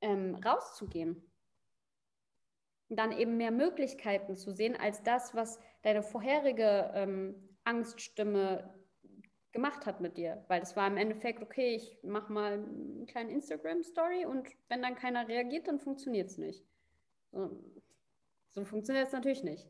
ähm, 0.00 0.34
rauszugehen. 0.34 1.30
Dann 2.88 3.12
eben 3.12 3.36
mehr 3.36 3.50
Möglichkeiten 3.50 4.36
zu 4.36 4.52
sehen 4.52 4.76
als 4.76 5.02
das, 5.02 5.34
was 5.34 5.58
deine 5.82 6.02
vorherige 6.02 6.92
ähm, 6.94 7.34
Angststimme 7.64 8.72
gemacht 9.52 9.86
hat 9.86 10.00
mit 10.00 10.16
dir. 10.16 10.44
Weil 10.48 10.62
es 10.62 10.76
war 10.76 10.86
im 10.86 10.96
Endeffekt, 10.96 11.42
okay, 11.42 11.74
ich 11.74 11.98
mache 12.02 12.32
mal 12.32 12.52
eine 12.52 13.06
kleine 13.06 13.32
Instagram-Story 13.32 14.26
und 14.26 14.48
wenn 14.68 14.82
dann 14.82 14.94
keiner 14.94 15.26
reagiert, 15.26 15.66
dann 15.66 15.80
funktioniert 15.80 16.30
es 16.30 16.38
nicht. 16.38 16.64
So, 17.32 17.58
so 18.50 18.64
funktioniert 18.64 19.06
es 19.06 19.12
natürlich 19.12 19.42
nicht. 19.42 19.68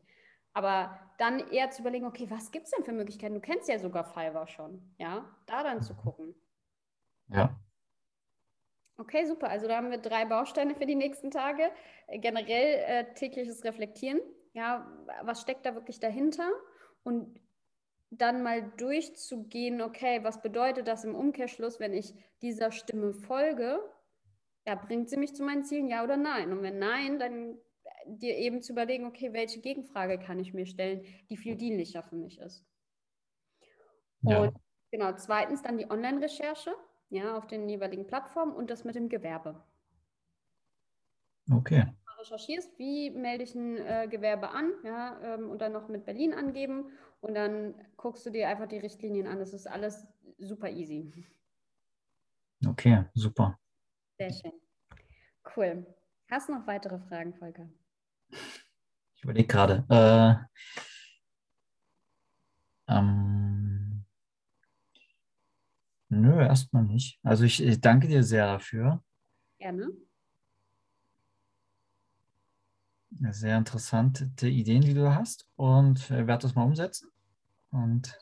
Aber 0.53 0.99
dann 1.17 1.39
eher 1.51 1.69
zu 1.71 1.81
überlegen, 1.81 2.05
okay, 2.05 2.27
was 2.29 2.51
gibt 2.51 2.65
es 2.65 2.71
denn 2.71 2.83
für 2.83 2.91
Möglichkeiten? 2.91 3.35
Du 3.35 3.41
kennst 3.41 3.69
ja 3.69 3.79
sogar 3.79 4.03
Fiverr 4.03 4.47
schon, 4.47 4.81
ja, 4.97 5.25
da 5.45 5.63
dann 5.63 5.81
zu 5.81 5.93
gucken. 5.95 6.35
Ja. 7.29 7.59
Okay, 8.97 9.25
super. 9.25 9.49
Also 9.49 9.67
da 9.67 9.77
haben 9.77 9.91
wir 9.91 9.99
drei 9.99 10.25
Bausteine 10.25 10.75
für 10.75 10.85
die 10.85 10.95
nächsten 10.95 11.29
Tage. 11.29 11.71
Generell 12.07 12.83
äh, 12.85 13.13
tägliches 13.13 13.63
Reflektieren. 13.63 14.19
Ja, 14.53 14.91
was 15.21 15.41
steckt 15.41 15.65
da 15.65 15.75
wirklich 15.75 15.99
dahinter? 15.99 16.49
Und 17.03 17.39
dann 18.09 18.41
mal 18.41 18.71
durchzugehen, 18.77 19.81
okay, 19.81 20.23
was 20.23 20.41
bedeutet 20.41 20.87
das 20.87 21.03
im 21.03 21.13
Umkehrschluss, 21.13 21.79
wenn 21.79 21.93
ich 21.93 22.13
dieser 22.41 22.71
Stimme 22.71 23.13
folge? 23.13 23.79
Ja, 24.65 24.75
bringt 24.75 25.09
sie 25.09 25.17
mich 25.17 25.35
zu 25.35 25.43
meinen 25.43 25.63
Zielen, 25.63 25.87
ja 25.87 26.03
oder 26.03 26.17
nein? 26.17 26.51
Und 26.51 26.63
wenn 26.63 26.79
nein, 26.79 27.19
dann 27.19 27.57
dir 28.05 28.35
eben 28.37 28.61
zu 28.61 28.71
überlegen, 28.71 29.05
okay, 29.05 29.33
welche 29.33 29.59
Gegenfrage 29.59 30.17
kann 30.17 30.39
ich 30.39 30.53
mir 30.53 30.65
stellen, 30.65 31.05
die 31.29 31.37
viel 31.37 31.55
dienlicher 31.55 32.03
für 32.03 32.15
mich 32.15 32.39
ist. 32.39 32.65
Ja. 34.21 34.41
Und 34.41 34.57
genau, 34.91 35.13
zweitens 35.13 35.61
dann 35.61 35.77
die 35.77 35.89
Online-Recherche, 35.89 36.73
ja, 37.09 37.37
auf 37.37 37.47
den 37.47 37.69
jeweiligen 37.69 38.07
Plattformen 38.07 38.53
und 38.53 38.69
das 38.69 38.83
mit 38.83 38.95
dem 38.95 39.09
Gewerbe. 39.09 39.63
Okay 41.51 41.85
recherchierst, 42.19 42.77
wie 42.77 43.09
melde 43.11 43.43
ich 43.43 43.55
ein 43.55 43.77
äh, 43.77 44.07
Gewerbe 44.09 44.49
an 44.49 44.71
ja, 44.83 45.19
ähm, 45.21 45.49
und 45.49 45.61
dann 45.61 45.71
noch 45.71 45.87
mit 45.87 46.05
Berlin 46.05 46.33
angeben 46.33 46.91
und 47.21 47.35
dann 47.35 47.73
guckst 47.95 48.25
du 48.25 48.29
dir 48.29 48.49
einfach 48.49 48.67
die 48.67 48.77
Richtlinien 48.77 49.27
an. 49.27 49.39
Das 49.39 49.53
ist 49.53 49.67
alles 49.67 50.05
super 50.37 50.69
easy. 50.69 51.11
Okay, 52.65 53.05
super. 53.13 53.59
Sehr 54.17 54.31
schön. 54.31 54.53
Cool. 55.55 55.85
Hast 56.29 56.49
du 56.49 56.53
noch 56.53 56.67
weitere 56.67 56.99
Fragen, 56.99 57.33
Volker? 57.33 57.69
Ich 59.15 59.23
überlege 59.23 59.47
gerade. 59.47 59.85
Äh, 59.89 60.35
ähm, 62.91 63.26
nö, 66.17 66.41
erstmal 66.41 66.83
nicht. 66.83 67.19
Also 67.23 67.43
ich, 67.43 67.63
ich 67.63 67.79
danke 67.81 68.07
dir 68.07 68.23
sehr 68.23 68.45
dafür. 68.45 69.03
Gerne. 69.59 69.89
Sehr 73.31 73.57
interessante 73.57 74.29
Ideen, 74.47 74.81
die 74.81 74.93
du 74.93 75.13
hast 75.13 75.47
und 75.55 76.11
äh, 76.11 76.27
werde 76.27 76.43
das 76.43 76.55
mal 76.55 76.63
umsetzen. 76.63 77.09
Und, 77.71 78.17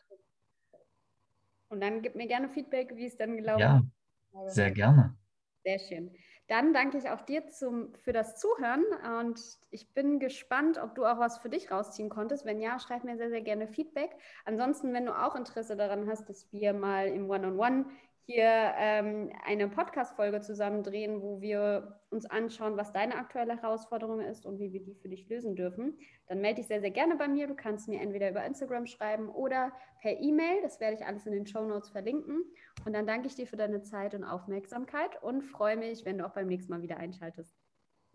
und 1.70 1.82
dann 1.82 2.02
gib 2.02 2.16
mir 2.16 2.28
gerne 2.28 2.50
Feedback, 2.50 2.96
wie 2.96 3.06
es 3.06 3.18
dann 3.18 3.36
gelaufen 3.36 3.92
ist. 4.32 4.34
Ja, 4.34 4.50
sehr 4.50 4.72
gerne. 4.72 5.18
Sehr 5.64 5.80
schön. 5.80 6.12
Dann 6.48 6.74
danke 6.74 7.00
ich 7.00 7.10
auch 7.10 7.22
dir 7.22 7.48
zum, 7.48 7.94
für 7.96 8.14
das 8.14 8.40
Zuhören 8.40 8.84
und 9.20 9.42
ich 9.72 9.94
bin 9.94 10.20
gespannt, 10.20 10.78
ob 10.78 10.94
du 10.94 11.06
auch 11.06 11.18
was 11.18 11.40
für 11.40 11.50
dich 11.50 11.72
rausziehen 11.72 12.10
konntest. 12.10 12.46
Wenn 12.46 12.60
ja, 12.60 12.78
schreib 12.80 13.04
mir 13.04 13.18
sehr, 13.18 13.30
sehr 13.30 13.42
gerne 13.42 13.68
Feedback. 13.68 14.12
Ansonsten, 14.46 14.94
wenn 14.94 15.08
du 15.08 15.18
auch 15.18 15.36
Interesse 15.36 15.76
daran 15.76 16.08
hast, 16.08 16.30
dass 16.30 16.52
wir 16.52 16.74
mal 16.74 17.08
im 17.08 17.30
One-on-One 17.30 17.58
-on 17.58 17.86
-One 17.86 17.92
hier 18.26 18.74
ähm, 18.78 19.32
eine 19.46 19.68
Podcast-Folge 19.68 20.42
zusammen 20.42 20.82
drehen, 20.82 21.22
wo 21.22 21.42
wir 21.42 22.02
uns 22.10 22.26
anschauen, 22.26 22.76
was 22.76 22.92
deine 22.92 23.16
aktuelle 23.16 23.62
Herausforderung 23.62 24.20
ist 24.20 24.48
und 24.48 24.58
wie 24.58 24.74
wir 24.74 24.84
die 24.84 24.96
für 24.96 25.10
dich 25.10 25.30
lösen 25.30 25.56
dürfen, 25.56 26.00
dann 26.28 26.42
melde 26.42 26.56
dich 26.62 26.68
sehr, 26.68 26.82
sehr 26.82 26.90
gerne 26.90 27.16
bei 27.18 27.28
mir. 27.28 27.46
Du 27.46 27.56
kannst 27.56 27.88
mir 27.88 28.02
entweder 28.02 28.32
über 28.32 28.44
Instagram 28.44 28.88
schreiben 28.88 29.30
oder 29.30 29.72
per 30.02 30.20
E-Mail. 30.20 30.62
Das 30.64 30.80
werde 30.80 30.96
ich 30.96 31.06
alles 31.06 31.28
in 31.28 31.34
den 31.34 31.46
Show 31.46 31.66
Notes 31.66 31.90
verlinken. 31.90 32.44
Und 32.84 32.94
dann 32.94 33.06
danke 33.06 33.28
ich 33.28 33.36
dir 33.36 33.46
für 33.46 33.58
deine 33.58 33.84
Zeit 33.84 34.16
und 34.16 34.24
Aufmerksamkeit 34.24 35.22
und 35.22 35.44
freue 35.44 35.78
mich, 35.78 36.04
wenn 36.04 36.18
du 36.18 36.26
auch 36.26 36.34
beim 36.34 36.48
nächsten 36.48 36.72
Mal 36.72 36.82
wieder 36.82 36.98
einschaltest. 36.98 37.56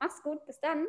Mach's 0.00 0.22
gut, 0.24 0.44
bis 0.46 0.58
dann. 0.60 0.86